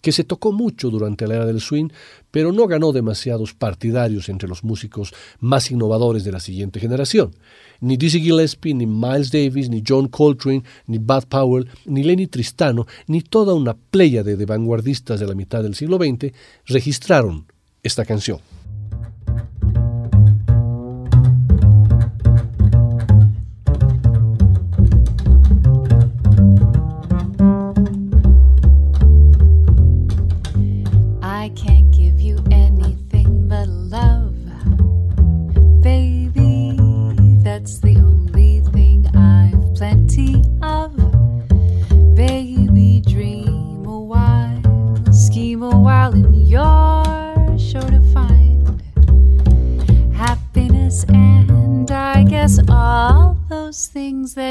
que 0.00 0.12
se 0.12 0.24
tocó 0.24 0.52
mucho 0.52 0.90
durante 0.90 1.26
la 1.26 1.36
era 1.36 1.46
del 1.46 1.60
swing, 1.60 1.88
pero 2.30 2.52
no 2.52 2.66
ganó 2.66 2.92
demasiados 2.92 3.54
partidarios 3.54 4.28
entre 4.28 4.48
los 4.48 4.62
músicos 4.62 5.12
más 5.40 5.70
innovadores 5.70 6.24
de 6.24 6.32
la 6.32 6.40
siguiente 6.40 6.80
generación. 6.80 7.34
Ni 7.80 7.96
Dizzy 7.96 8.20
Gillespie, 8.20 8.74
ni 8.74 8.86
Miles 8.86 9.30
Davis, 9.30 9.68
ni 9.68 9.82
John 9.86 10.08
Coltrane, 10.08 10.62
ni 10.86 10.98
Bud 10.98 11.24
Powell, 11.28 11.68
ni 11.84 12.02
Lenny 12.02 12.26
Tristano, 12.26 12.86
ni 13.06 13.20
toda 13.22 13.54
una 13.54 13.74
pléyade 13.74 14.36
de 14.36 14.46
vanguardistas 14.46 15.20
de 15.20 15.26
la 15.26 15.34
mitad 15.34 15.62
del 15.62 15.74
siglo 15.74 15.98
XX 15.98 16.32
registraron 16.66 17.46
esta 17.82 18.04
canción. 18.04 18.38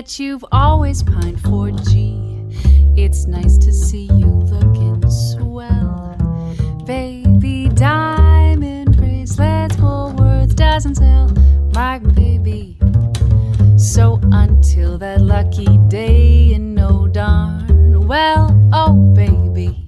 That 0.05 0.19
you've 0.19 0.45
always 0.51 1.01
pined 1.01 1.41
for. 1.41 1.71
Gee, 1.71 2.45
it's 2.95 3.25
nice 3.25 3.57
to 3.57 3.73
see 3.73 4.05
you 4.13 4.27
looking 4.27 5.09
swell. 5.09 6.15
Baby, 6.85 7.69
diamond 7.69 8.97
bracelets, 8.97 9.77
words 9.77 10.53
doesn't 10.53 10.95
sell. 10.95 11.33
My 11.73 11.97
baby. 11.97 12.77
So 13.77 14.19
until 14.31 14.99
that 14.99 15.21
lucky 15.21 15.77
day, 15.87 16.49
you 16.53 16.59
know 16.59 17.07
darn 17.07 18.07
well, 18.07 18.53
oh 18.73 18.93
baby, 19.15 19.87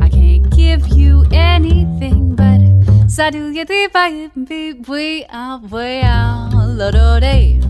I 0.00 0.10
can't 0.10 0.54
give 0.54 0.86
you 0.88 1.24
anything 1.32 2.36
but 2.36 2.60
Sadu 3.08 3.52
yati 3.54 3.90
bai 3.90 4.28
bi 4.36 4.74
we 4.86 5.24
out 5.30 5.70
way 5.70 6.02
out 6.02 6.52
lo 6.52 7.20
day. 7.20 7.61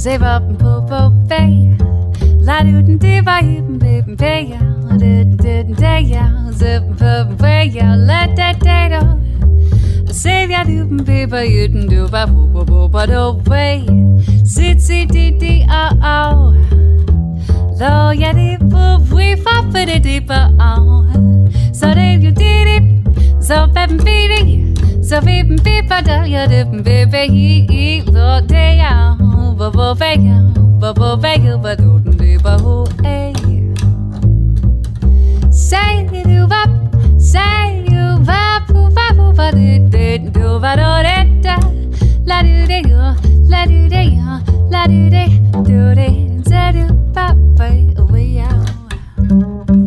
Save 0.00 0.22
up 0.22 0.42
and 0.48 0.58
på 0.58 0.84
på 0.88 1.12
bag 1.28 1.76
La 2.40 2.62
du 2.62 2.80
den 2.86 2.98
det 2.98 3.26
var 3.26 3.38
i 3.38 3.56
den 3.56 3.80
ved 3.80 4.02
den 4.02 4.16
bag 4.16 4.48
ja 4.48 4.60
Og 4.90 5.00
det 5.00 5.26
den 5.26 5.38
det 5.38 5.66
den 5.66 5.74
dag 5.74 6.02
ja 6.10 6.26
Sæber 6.52 6.94
på 6.98 7.28
den 7.28 7.36
bag 7.36 7.74
ja 7.74 9.00
Save 10.12 10.52
ya 10.52 10.62
du 10.64 10.88
den 10.88 10.98
paper 10.98 11.42
you 11.42 11.66
den 11.72 11.88
do 11.90 12.08
ba 12.08 12.26
bo 12.26 12.46
bo 12.46 12.64
bo 12.64 12.88
but 12.88 13.10
oh 13.10 13.42
way 13.50 13.80
Sit 14.44 14.82
sit 14.82 15.12
di 15.12 15.30
di 15.40 15.66
a 15.68 15.84
a 16.02 16.32
Lo 17.80 18.10
ya 18.10 18.32
di 18.32 18.56
bo 18.70 18.98
we 19.14 19.36
fa 19.44 19.62
for 19.70 19.84
di 19.86 19.98
di 19.98 20.20
ba 20.20 20.48
a 20.58 20.72
So 21.74 21.94
dave 21.94 22.24
you 22.24 22.32
did 22.32 22.66
it 22.76 22.84
So 23.42 23.66
bad 23.74 23.90
and 23.90 24.04
beating 24.04 24.76
So 25.02 25.20
beep 25.20 25.46
and 25.50 25.62
beep 25.62 25.88
ba 25.88 26.02
da 26.02 26.24
ya 26.24 26.46
di 26.46 26.64
baby 26.82 27.28
he 27.34 27.66
eat 27.70 28.06
lo 28.06 28.40
day 28.40 28.80
out 28.80 29.19
ba 29.60 29.68
ba 29.70 29.92
vega 29.92 30.36
ba 30.80 30.90
ba 30.98 31.08
vega 31.22 31.54
ba 31.64 31.72
do 31.76 31.98
de 32.18 32.38
ba 32.44 32.52
ho 32.62 32.76
eh 33.04 33.28
say 35.52 36.08
do 36.28 36.46
va 36.52 36.62
say 37.30 37.84
do 37.88 38.04
va 38.28 38.40
pu 38.68 38.86
va 38.96 39.06
pu 39.18 39.26
va 39.40 39.48
de 39.56 39.68
de 39.96 40.06
do 40.36 40.56
va 40.62 40.72
do 40.80 40.88
la 42.30 42.38
do 42.46 42.56
de 42.70 42.78
yo 42.88 43.12
la 43.52 43.60
do 43.72 43.82
de 43.92 44.02
yo 44.16 44.40
la 44.72 44.82
do 44.94 45.02
de 45.16 45.24
do 45.68 45.82
de 46.00 46.08
za 46.48 46.64
do 46.78 46.86
pa 47.12 47.26
pa 47.60 47.68
away 48.00 48.40
out 48.48 49.79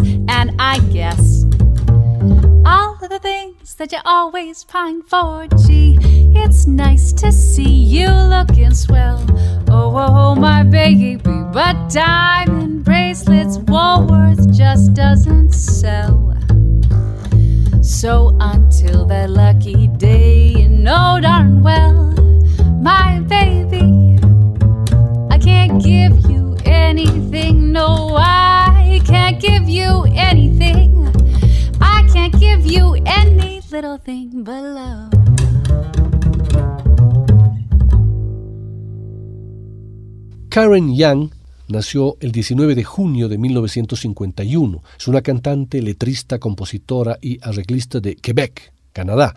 And 0.00 0.54
I 0.58 0.78
guess 0.92 1.44
all 2.64 2.96
of 3.02 3.10
the 3.10 3.18
things 3.20 3.74
that 3.76 3.92
you 3.92 3.98
always 4.04 4.64
pine 4.64 5.02
for. 5.02 5.46
Gee, 5.66 5.98
it's 6.34 6.66
nice 6.66 7.12
to 7.14 7.32
see 7.32 7.68
you 7.68 8.08
looking 8.08 8.74
swell. 8.74 9.24
Oh, 9.68 9.96
oh, 9.96 10.08
oh 10.10 10.34
my 10.34 10.62
baby, 10.62 11.16
but 11.16 11.90
diamond 11.90 12.84
bracelets, 12.84 13.58
Woolworths 13.58 14.54
just 14.56 14.94
doesn't 14.94 15.52
sell. 15.52 16.36
So 17.82 18.36
until 18.40 19.04
that 19.06 19.30
lucky 19.30 19.88
day, 19.88 20.48
you 20.48 20.68
know 20.68 21.18
darn 21.20 21.62
well, 21.62 22.12
my 22.80 23.20
baby, 23.20 24.18
I 25.30 25.38
can't 25.38 25.82
give 25.82 26.30
you 26.30 26.56
anything. 26.64 27.72
No, 27.72 28.14
I 28.16 28.51
Karen 40.48 40.94
Young 40.94 41.30
nació 41.66 42.16
el 42.20 42.30
19 42.30 42.76
de 42.76 42.84
junio 42.84 43.28
de 43.28 43.38
1951. 43.38 44.80
Es 44.96 45.08
una 45.08 45.22
cantante, 45.22 45.82
letrista, 45.82 46.38
compositora 46.38 47.18
y 47.20 47.40
arreglista 47.42 47.98
de 47.98 48.14
Quebec, 48.14 48.72
Canadá, 48.92 49.34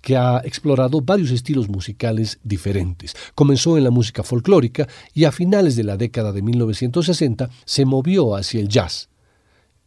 que 0.00 0.16
ha 0.16 0.40
explorado 0.46 1.02
varios 1.02 1.30
estilos 1.30 1.68
musicales 1.68 2.38
diferentes. 2.42 3.14
Comenzó 3.34 3.76
en 3.76 3.84
la 3.84 3.90
música 3.90 4.22
folclórica 4.22 4.88
y 5.12 5.24
a 5.24 5.32
finales 5.32 5.76
de 5.76 5.84
la 5.84 5.98
década 5.98 6.32
de 6.32 6.40
1960 6.40 7.50
se 7.66 7.84
movió 7.84 8.34
hacia 8.34 8.58
el 8.58 8.68
jazz. 8.68 9.11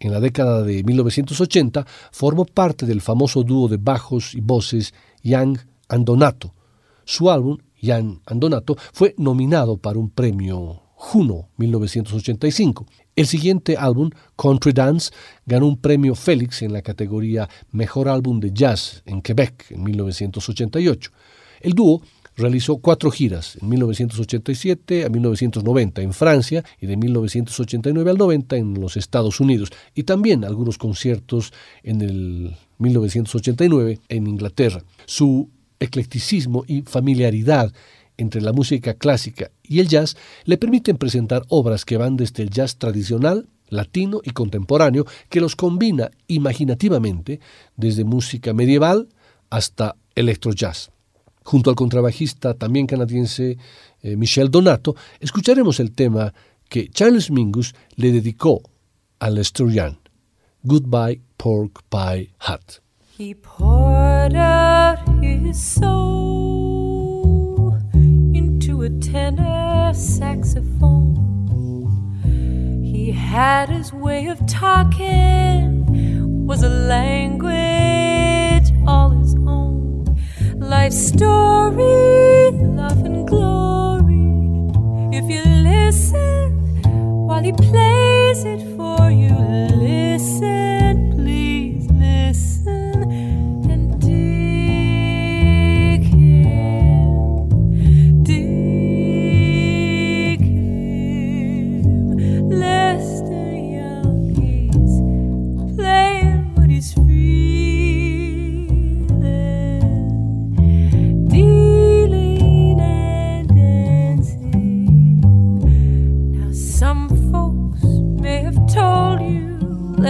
En 0.06 0.12
la 0.12 0.20
década 0.20 0.62
de 0.62 0.84
1980 0.84 1.84
formó 2.12 2.46
parte 2.46 2.86
del 2.86 3.02
famoso 3.02 3.42
dúo 3.42 3.68
de 3.68 3.78
bajos 3.78 4.36
y 4.36 4.40
voces 4.40 4.94
Young 5.24 5.58
and 5.90 6.06
Donato. 6.06 6.54
Su 7.06 7.32
álbum, 7.32 7.58
Young 7.82 8.20
and 8.28 8.40
Donato, 8.40 8.78
fue 8.94 9.16
nominado 9.18 9.78
para 9.78 9.98
un 9.98 10.12
premio 10.12 10.84
Juno 10.94 11.50
1985. 11.58 12.86
El 13.16 13.26
siguiente 13.26 13.78
álbum, 13.78 14.12
Country 14.36 14.74
Dance, 14.74 15.10
ganó 15.44 15.66
un 15.66 15.78
premio 15.78 16.14
Félix 16.14 16.62
en 16.62 16.74
la 16.74 16.84
categoría 16.84 17.50
Mejor 17.72 18.08
Álbum 18.08 18.40
de 18.40 18.52
Jazz 18.54 19.02
en 19.08 19.24
Quebec 19.24 19.72
en 19.72 19.82
1988. 19.86 21.12
El 21.62 21.74
dúo 21.74 22.04
realizó 22.36 22.78
cuatro 22.78 23.12
giras, 23.12 23.58
en 23.62 23.70
1987 23.70 25.06
a 25.06 25.10
1990 25.10 26.02
en 26.02 26.14
Francia 26.14 26.64
y 26.80 26.88
de 26.88 26.98
1989 26.98 28.12
al 28.12 28.18
90 28.18 28.58
en 28.58 28.82
los 28.82 28.98
Estados 28.98 29.40
Unidos, 29.40 29.72
y 29.94 30.04
también 30.04 30.44
algunos 30.44 30.78
conciertos 30.78 31.54
en 31.84 32.02
el 32.02 32.56
1989 32.78 34.00
en 34.10 34.28
Inglaterra. 34.28 34.84
Su 35.06 35.50
eclecticismo 35.80 36.64
y 36.68 36.82
familiaridad 36.82 37.74
entre 38.18 38.42
la 38.42 38.54
música 38.54 38.94
clásica 38.94 39.52
y 39.64 39.80
el 39.80 39.88
jazz 39.88 40.16
le 40.46 40.58
permiten 40.58 40.98
presentar 40.98 41.44
obras 41.50 41.86
que 41.86 41.98
van 41.98 42.16
desde 42.16 42.44
el 42.44 42.50
jazz 42.50 42.78
tradicional, 42.78 43.48
latino 43.70 44.22
y 44.24 44.32
contemporáneo, 44.32 45.06
que 45.30 45.42
los 45.42 45.56
combina 45.56 46.12
imaginativamente 46.28 47.40
desde 47.76 48.04
música 48.04 48.54
medieval 48.54 49.10
hasta 49.50 49.96
electrojazz. 50.16 50.95
Junto 51.46 51.70
al 51.70 51.76
contrabajista 51.76 52.56
también 52.56 52.88
canadiense 52.88 53.60
eh, 54.02 54.18
Michel 54.18 54.50
Donato, 54.50 54.96
escucharemos 55.20 55.80
el 55.80 55.92
tema 55.92 56.34
que 56.68 56.90
Charles 56.90 57.30
Mingus 57.30 57.76
le 57.96 58.12
dedicó 58.12 58.64
a 59.20 59.30
Lester 59.30 59.68
Young, 59.68 59.98
Goodbye 60.64 61.22
Pork 61.38 61.84
Pie 61.90 62.32
Hat. 62.40 62.82
He 63.16 63.36
poured 63.36 64.36
out 64.36 64.98
his 65.22 65.62
soul 65.62 67.78
into 68.34 68.82
a 68.82 68.90
tenor 69.00 69.94
saxophone. 69.94 71.14
He 72.84 73.12
had 73.12 73.70
his 73.70 73.94
way 73.94 74.26
of 74.28 74.44
talking, 74.48 75.86
was 76.48 76.64
a 76.64 76.70
language 76.70 77.54
all. 78.88 79.15
Life 80.66 80.94
story, 80.94 82.52
love 82.82 83.06
and 83.06 83.28
glory. 83.28 84.68
If 85.16 85.30
you 85.30 85.44
listen 85.44 86.82
while 87.28 87.44
he 87.44 87.52
plays 87.54 88.44
it 88.44 88.62
for 88.76 89.12
you, 89.12 89.30
listen, 89.78 90.85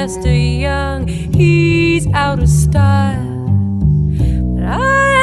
Lester 0.06 0.32
Young, 0.32 1.08
he's 1.08 2.06
out 2.14 2.38
of 2.38 2.47
style. 2.47 3.47
But 4.53 4.64
I 4.64 5.16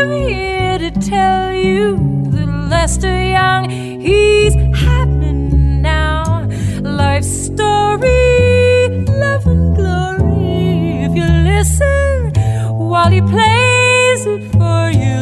am 0.00 0.12
here 0.26 0.78
to 0.78 0.90
tell 0.98 1.52
you 1.52 1.98
that 2.30 2.46
Lester 2.70 3.22
Young, 3.22 3.68
he's 3.68 4.54
happening 4.80 5.82
now. 5.82 6.48
Life 6.80 7.22
story, 7.22 8.88
love 9.08 9.46
and 9.46 9.76
glory. 9.76 11.04
If 11.04 11.14
you 11.14 11.26
listen 11.52 12.32
while 12.78 13.10
he 13.10 13.20
plays 13.20 14.24
it 14.24 14.50
for 14.52 14.88
you, 14.88 15.18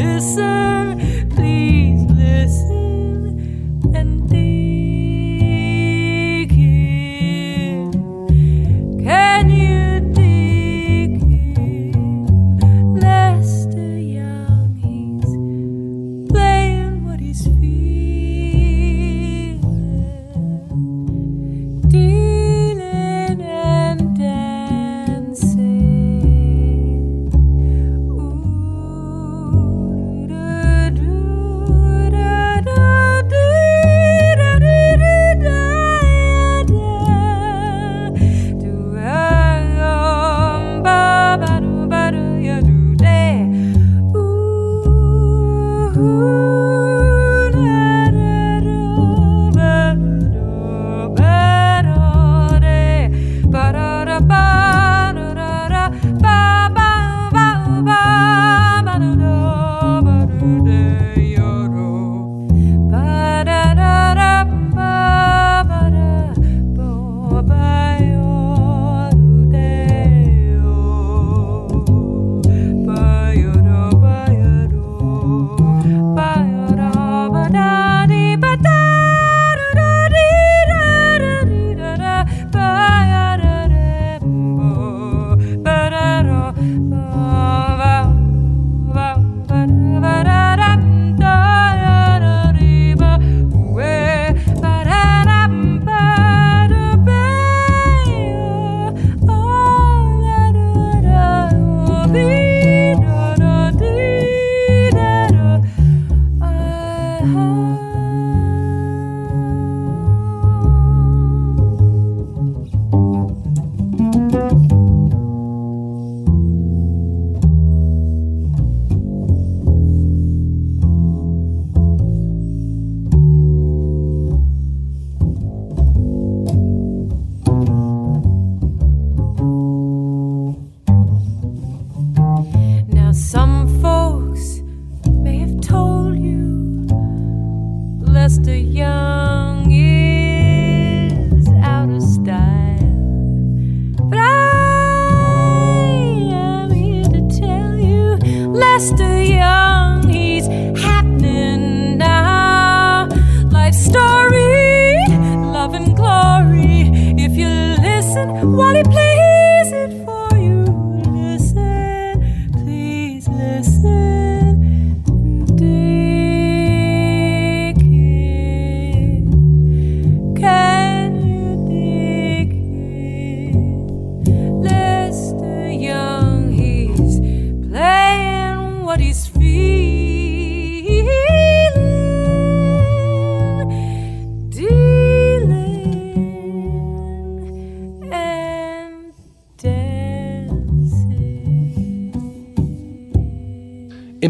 listen, 0.00 0.83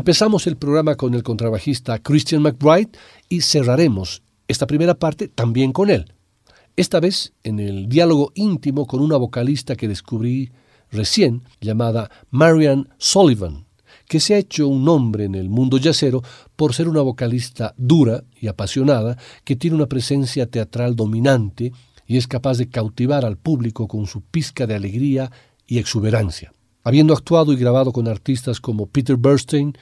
Empezamos 0.04 0.46
el 0.46 0.58
programa 0.58 0.96
con 0.96 1.14
el 1.14 1.22
contrabajista 1.22 1.98
Christian 1.98 2.42
McBride 2.42 2.90
y 3.30 3.40
cerraremos 3.40 4.22
esta 4.48 4.66
primera 4.66 4.92
parte 4.92 5.28
también 5.28 5.72
con 5.72 5.88
él. 5.88 6.12
Esta 6.76 7.00
vez 7.00 7.32
en 7.42 7.58
el 7.58 7.88
diálogo 7.88 8.30
íntimo 8.34 8.86
con 8.86 9.00
una 9.00 9.16
vocalista 9.16 9.76
que 9.76 9.88
descubrí 9.88 10.52
recién 10.90 11.44
llamada 11.58 12.10
Marian 12.30 12.90
Sullivan, 12.98 13.64
que 14.06 14.20
se 14.20 14.34
ha 14.34 14.36
hecho 14.36 14.68
un 14.68 14.84
nombre 14.84 15.24
en 15.24 15.34
el 15.34 15.48
mundo 15.48 15.78
yacero 15.78 16.22
por 16.54 16.74
ser 16.74 16.90
una 16.90 17.00
vocalista 17.00 17.72
dura 17.78 18.24
y 18.38 18.48
apasionada 18.48 19.16
que 19.42 19.56
tiene 19.56 19.76
una 19.76 19.86
presencia 19.86 20.44
teatral 20.44 20.96
dominante 20.96 21.72
y 22.06 22.18
es 22.18 22.26
capaz 22.26 22.58
de 22.58 22.68
cautivar 22.68 23.24
al 23.24 23.38
público 23.38 23.88
con 23.88 24.06
su 24.06 24.20
pizca 24.20 24.66
de 24.66 24.74
alegría 24.74 25.32
y 25.66 25.78
exuberancia. 25.78 26.52
Habiendo 26.84 27.14
actuado 27.14 27.52
y 27.52 27.56
grabado 27.56 27.92
con 27.92 28.06
artistas 28.06 28.60
como 28.60 28.86
Peter 28.86 29.16
Bernstein, 29.16 29.76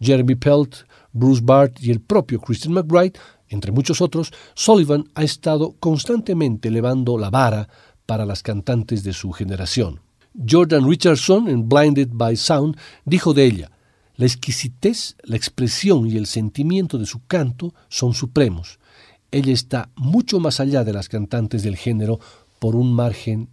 Jeremy 0.00 0.34
Pelt, 0.34 0.76
Bruce 1.12 1.40
Bart 1.42 1.80
y 1.80 1.90
el 1.90 2.00
propio 2.00 2.40
Christian 2.40 2.74
McBride, 2.74 3.14
entre 3.48 3.72
muchos 3.72 4.00
otros, 4.00 4.32
Sullivan 4.54 5.08
ha 5.14 5.22
estado 5.22 5.74
constantemente 5.80 6.68
elevando 6.68 7.16
la 7.16 7.30
vara 7.30 7.68
para 8.06 8.26
las 8.26 8.42
cantantes 8.42 9.02
de 9.04 9.12
su 9.12 9.32
generación. 9.32 10.00
Jordan 10.48 10.88
Richardson, 10.88 11.48
en 11.48 11.68
Blinded 11.68 12.08
by 12.12 12.36
Sound, 12.36 12.76
dijo 13.04 13.32
de 13.34 13.44
ella, 13.44 13.70
la 14.16 14.26
exquisitez, 14.26 15.16
la 15.22 15.36
expresión 15.36 16.06
y 16.06 16.16
el 16.16 16.26
sentimiento 16.26 16.98
de 16.98 17.06
su 17.06 17.24
canto 17.26 17.72
son 17.88 18.14
supremos. 18.14 18.78
Ella 19.30 19.52
está 19.52 19.90
mucho 19.94 20.40
más 20.40 20.58
allá 20.58 20.82
de 20.84 20.92
las 20.92 21.08
cantantes 21.08 21.62
del 21.62 21.76
género 21.76 22.18
por 22.58 22.74
un 22.74 22.92
margen 22.92 23.48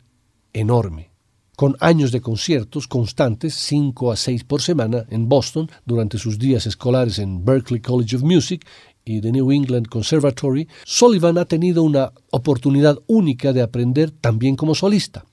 enorme. 0.53 1.14
Con 1.55 1.77
años 1.79 2.11
de 2.11 2.19
conciertos 2.19 2.85
constantes, 2.85 3.53
cinco 3.53 4.11
a 4.11 4.17
seis 4.17 4.43
por 4.43 4.61
semana, 4.61 5.05
en 5.09 5.29
Boston, 5.29 5.71
durante 5.85 6.17
sus 6.17 6.37
días 6.37 6.67
escolares 6.67 7.17
en 7.17 7.45
Berklee 7.45 7.81
College 7.81 8.17
of 8.17 8.23
Music 8.23 8.67
y 9.05 9.21
The 9.21 9.31
New 9.31 9.49
England 9.53 9.87
Conservatory, 9.87 10.67
Sullivan 10.83 11.37
ha 11.37 11.45
tenido 11.45 11.83
una 11.83 12.11
oportunidad 12.31 12.99
única 13.07 13.53
de 13.53 13.61
aprender 13.61 14.11
también 14.11 14.57
como 14.57 14.75
solista. 14.75 15.23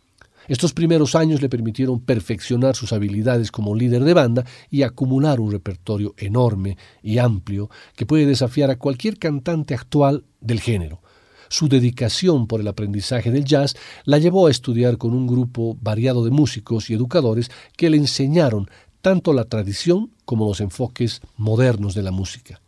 Estos 0.47 0.73
primeros 0.73 1.17
años 1.17 1.43
le 1.43 1.49
permitieron 1.49 1.99
perfeccionar 1.99 2.77
sus 2.77 2.93
habilidades 2.93 3.51
como 3.51 3.75
líder 3.75 4.05
de 4.05 4.15
banda 4.15 4.45
y 4.71 4.83
acumular 4.83 5.41
un 5.41 5.51
repertorio 5.51 6.15
enorme 6.17 6.77
y 7.03 7.19
amplio 7.19 7.69
que 7.97 8.07
puede 8.07 8.27
desafiar 8.27 8.71
a 8.71 8.79
cualquier 8.79 9.19
cantante 9.19 9.75
actual 9.75 10.23
del 10.41 10.61
género. 10.61 11.02
Su 11.53 11.69
dedicación 11.69 12.47
por 12.47 12.63
el 12.63 12.69
aprendizaje 12.69 13.31
del 13.31 13.45
jazz 13.45 13.77
la 14.07 14.17
llevó 14.17 14.47
a 14.47 14.51
estudiar 14.51 14.97
con 14.97 15.13
un 15.13 15.27
grupo 15.27 15.77
variado 15.83 16.25
de 16.25 16.31
músicos 16.31 16.89
y 16.89 16.95
educadores 16.95 17.51
que 17.77 17.91
le 17.91 17.99
enseñaron 17.99 18.71
tanto 19.03 19.35
la 19.35 19.45
tradición 19.45 20.13
como 20.25 20.49
los 20.49 20.63
enfoques 20.63 21.21
modernos 21.37 21.95
de 21.95 22.03
la 22.03 22.11
música. 22.11 22.63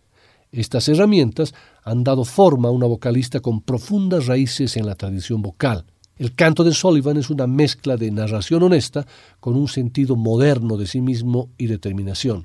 Estas 0.53 0.87
herramientas 0.91 1.55
han 1.83 2.05
dado 2.05 2.27
forma 2.27 2.69
a 2.69 2.73
una 2.73 2.85
vocalista 2.85 3.41
con 3.41 3.63
profundas 3.63 4.27
raíces 4.27 4.77
en 4.77 4.85
la 4.85 4.97
tradición 4.97 5.41
vocal, 5.41 5.87
el 6.19 6.35
canto 6.35 6.63
de 6.63 6.75
Sullivan 6.75 7.17
es 7.17 7.31
una 7.31 7.47
mezcla 7.47 7.97
de 7.97 8.11
narración 8.11 8.63
honesta 8.63 9.07
con 9.41 9.57
un 9.57 9.67
sentido 9.67 10.15
moderno 10.15 10.77
de 10.77 10.87
sí 10.87 11.01
mismo 11.01 11.49
y 11.57 11.69
determinación. 11.69 12.45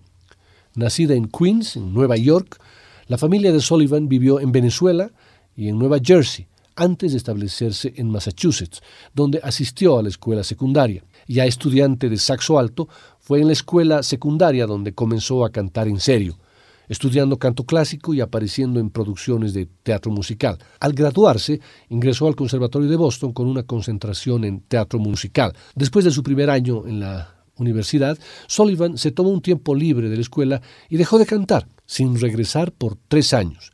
Nacida 0.73 1.15
en 1.15 1.27
Queens, 1.27 1.75
en 1.75 1.93
Nueva 1.93 2.15
York, 2.15 2.61
la 3.07 3.17
familia 3.17 3.51
de 3.51 3.59
Sullivan 3.59 4.07
vivió 4.07 4.39
en 4.39 4.53
Venezuela 4.53 5.11
y 5.59 5.67
en 5.67 5.77
Nueva 5.77 5.97
Jersey 6.01 6.47
antes 6.77 7.11
de 7.11 7.17
establecerse 7.17 7.93
en 7.97 8.09
Massachusetts, 8.09 8.81
donde 9.13 9.41
asistió 9.43 9.99
a 9.99 10.01
la 10.01 10.07
escuela 10.07 10.45
secundaria. 10.45 11.03
Ya 11.27 11.45
estudiante 11.45 12.07
de 12.07 12.15
saxo 12.15 12.57
alto, 12.57 12.87
fue 13.19 13.41
en 13.41 13.47
la 13.47 13.53
escuela 13.53 14.01
secundaria 14.01 14.65
donde 14.65 14.93
comenzó 14.93 15.43
a 15.43 15.51
cantar 15.51 15.89
en 15.89 15.99
serio 15.99 16.37
estudiando 16.87 17.37
canto 17.37 17.65
clásico 17.65 18.15
y 18.15 18.21
apareciendo 18.21 18.79
en 18.79 18.89
producciones 18.89 19.53
de 19.53 19.67
teatro 19.83 20.11
musical. 20.11 20.57
Al 20.79 20.93
graduarse, 20.93 21.61
ingresó 21.89 22.25
al 22.27 22.35
Conservatorio 22.35 22.89
de 22.89 22.95
Boston 22.95 23.31
con 23.31 23.45
una 23.45 23.61
concentración 23.61 24.43
en 24.43 24.61
teatro 24.61 24.97
musical. 24.97 25.53
Después 25.75 26.03
de 26.03 26.09
su 26.09 26.23
primer 26.23 26.49
año 26.49 26.87
en 26.87 26.99
la 26.99 27.35
universidad, 27.57 28.17
Sullivan 28.47 28.97
se 28.97 29.11
tomó 29.11 29.29
un 29.29 29.43
tiempo 29.43 29.75
libre 29.75 30.09
de 30.09 30.15
la 30.15 30.21
escuela 30.23 30.63
y 30.89 30.97
dejó 30.97 31.19
de 31.19 31.27
cantar, 31.27 31.67
sin 31.85 32.19
regresar 32.19 32.71
por 32.71 32.97
tres 33.07 33.35
años. 33.35 33.71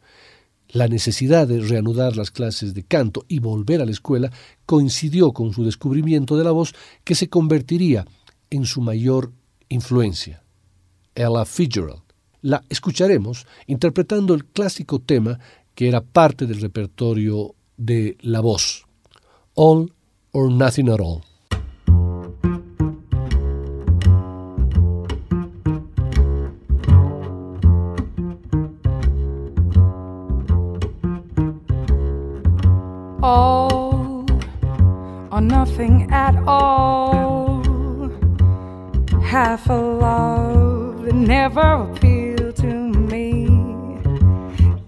La 0.70 0.88
necesidad 0.88 1.47
de 1.47 1.61
reanudar 1.61 2.18
las 2.18 2.32
clases 2.32 2.74
de 2.74 2.84
canto 2.84 3.26
y 3.28 3.39
volver 3.39 3.82
a 3.82 3.86
la 3.86 3.91
escuela 3.91 4.32
coincidió 4.66 5.32
con 5.32 5.53
su 5.53 5.63
descubrimiento 5.63 6.38
de 6.38 6.43
la 6.43 6.51
voz 6.51 6.74
que 7.03 7.16
se 7.16 7.30
convertiría 7.30 8.05
en 8.49 8.66
su 8.66 8.82
mayor 8.82 9.32
influencia. 9.70 10.43
Ella 11.13 11.45
Fitzgerald 11.45 12.01
la 12.41 12.63
escucharemos 12.70 13.47
interpretando 13.68 14.34
el 14.34 14.45
clásico 14.45 14.99
tema 14.99 15.39
que 15.74 15.88
era 15.88 16.01
parte 16.01 16.45
del 16.45 16.61
repertorio 16.61 17.55
de 17.78 18.18
La 18.22 18.39
Voz, 18.39 18.86
All 19.55 19.91
or 20.32 20.51
Nothing 20.51 20.89
at 20.89 20.99
All. 20.99 21.34
All 33.28 34.23
or 35.32 35.41
nothing 35.41 36.11
at 36.11 36.36
all. 36.45 37.63
Half 39.23 39.67
a 39.67 39.73
love 39.73 41.01
that 41.05 41.15
never 41.15 41.67
appealed 41.86 42.55
to 42.57 42.71
me. 43.11 43.47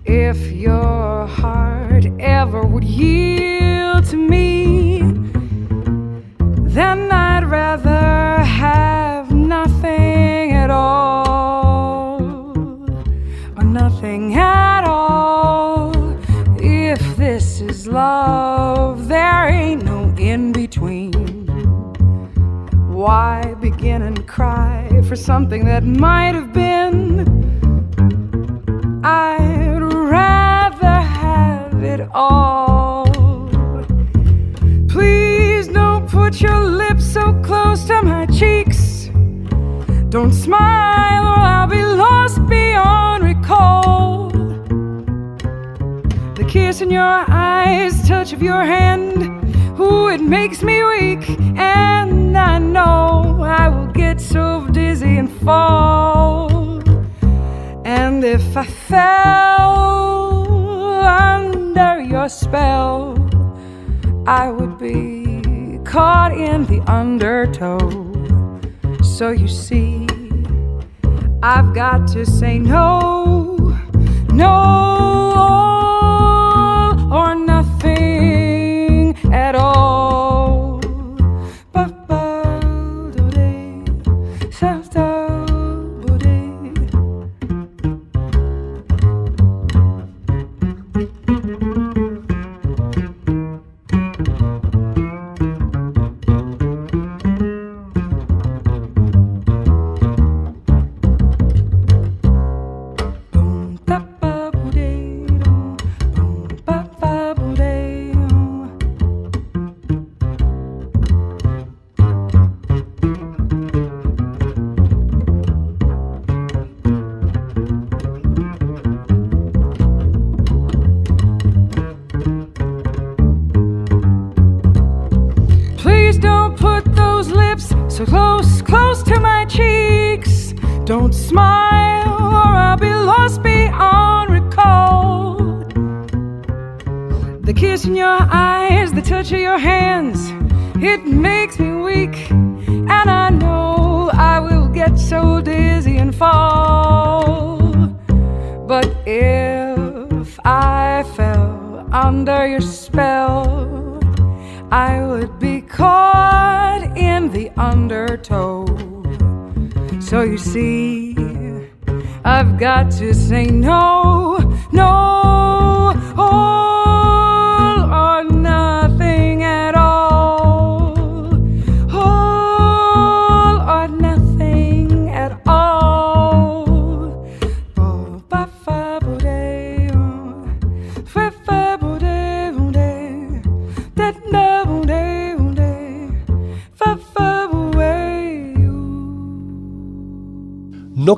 if 0.05 0.51
your 0.51 1.25
heart 1.25 2.05
ever 2.19 2.61
would 2.61 2.83
yield 2.83 3.36
And 23.79 24.27
cry 24.27 24.89
for 25.07 25.15
something 25.15 25.63
that 25.65 25.83
might 25.83 26.33
have 26.33 26.51
been? 26.51 27.25
I'd 29.03 29.79
rather 29.79 30.99
have 30.99 31.83
it 31.83 32.01
all. 32.11 33.05
Please 34.89 35.67
don't 35.67 36.09
put 36.09 36.41
your 36.41 36.59
lips 36.59 37.05
so 37.05 37.33
close 37.43 37.85
to 37.85 38.01
my 38.01 38.25
cheeks. 38.25 39.09
Don't 40.09 40.33
smile 40.33 41.23
or 41.25 41.39
I'll 41.39 41.67
be 41.67 41.83
lost 41.83 42.45
beyond 42.47 43.23
recall. 43.23 44.29
The 46.35 46.45
kiss 46.49 46.81
in 46.81 46.91
your 46.91 47.03
eyes, 47.03 48.07
touch 48.07 48.33
of 48.33 48.41
your 48.41 48.63
hand, 48.63 49.79
ooh, 49.79 50.09
it 50.09 50.21
makes 50.21 50.61
me 50.61 50.83
weak. 50.83 51.39
And 51.57 52.37
I 52.37 52.57
know 52.59 53.16
I 53.47 53.69
will 53.69 53.87
get 53.87 54.19
so 54.19 54.67
dizzy 54.71 55.17
and 55.17 55.31
fall. 55.41 56.81
And 57.85 58.23
if 58.23 58.57
I 58.57 58.65
fell 58.65 59.77
under 61.05 62.01
your 62.01 62.27
spell, 62.29 63.15
I 64.27 64.51
would 64.51 64.77
be 64.77 65.79
caught 65.85 66.37
in 66.37 66.65
the 66.65 66.81
undertow. 66.91 67.79
So 69.01 69.31
you 69.31 69.47
see, 69.47 70.05
I've 71.41 71.73
got 71.73 72.07
to 72.09 72.25
say 72.25 72.59
no, 72.59 73.55
no. 74.33 75.66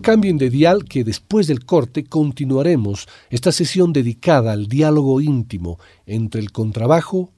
cambien 0.09 0.39
de 0.39 0.49
dial 0.49 0.85
que 0.85 1.03
después 1.03 1.45
del 1.45 1.65
corte 1.65 2.03
continuaremos 2.03 3.07
esta 3.29 3.51
sesión 3.51 3.93
dedicada 3.93 4.53
al 4.53 4.65
diálogo 4.65 5.21
íntimo 5.21 5.77
entre 6.07 6.41
el 6.41 6.51
contrabajo 6.51 7.29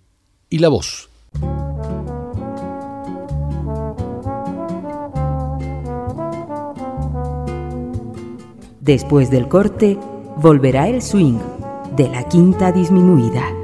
y 0.49 0.59
la 0.59 0.69
voz. 0.69 1.09
Después 8.79 9.29
del 9.29 9.49
corte, 9.49 9.97
volverá 10.37 10.87
el 10.87 11.01
swing 11.01 11.39
de 11.97 12.07
la 12.07 12.25
quinta 12.29 12.71
disminuida. 12.71 13.60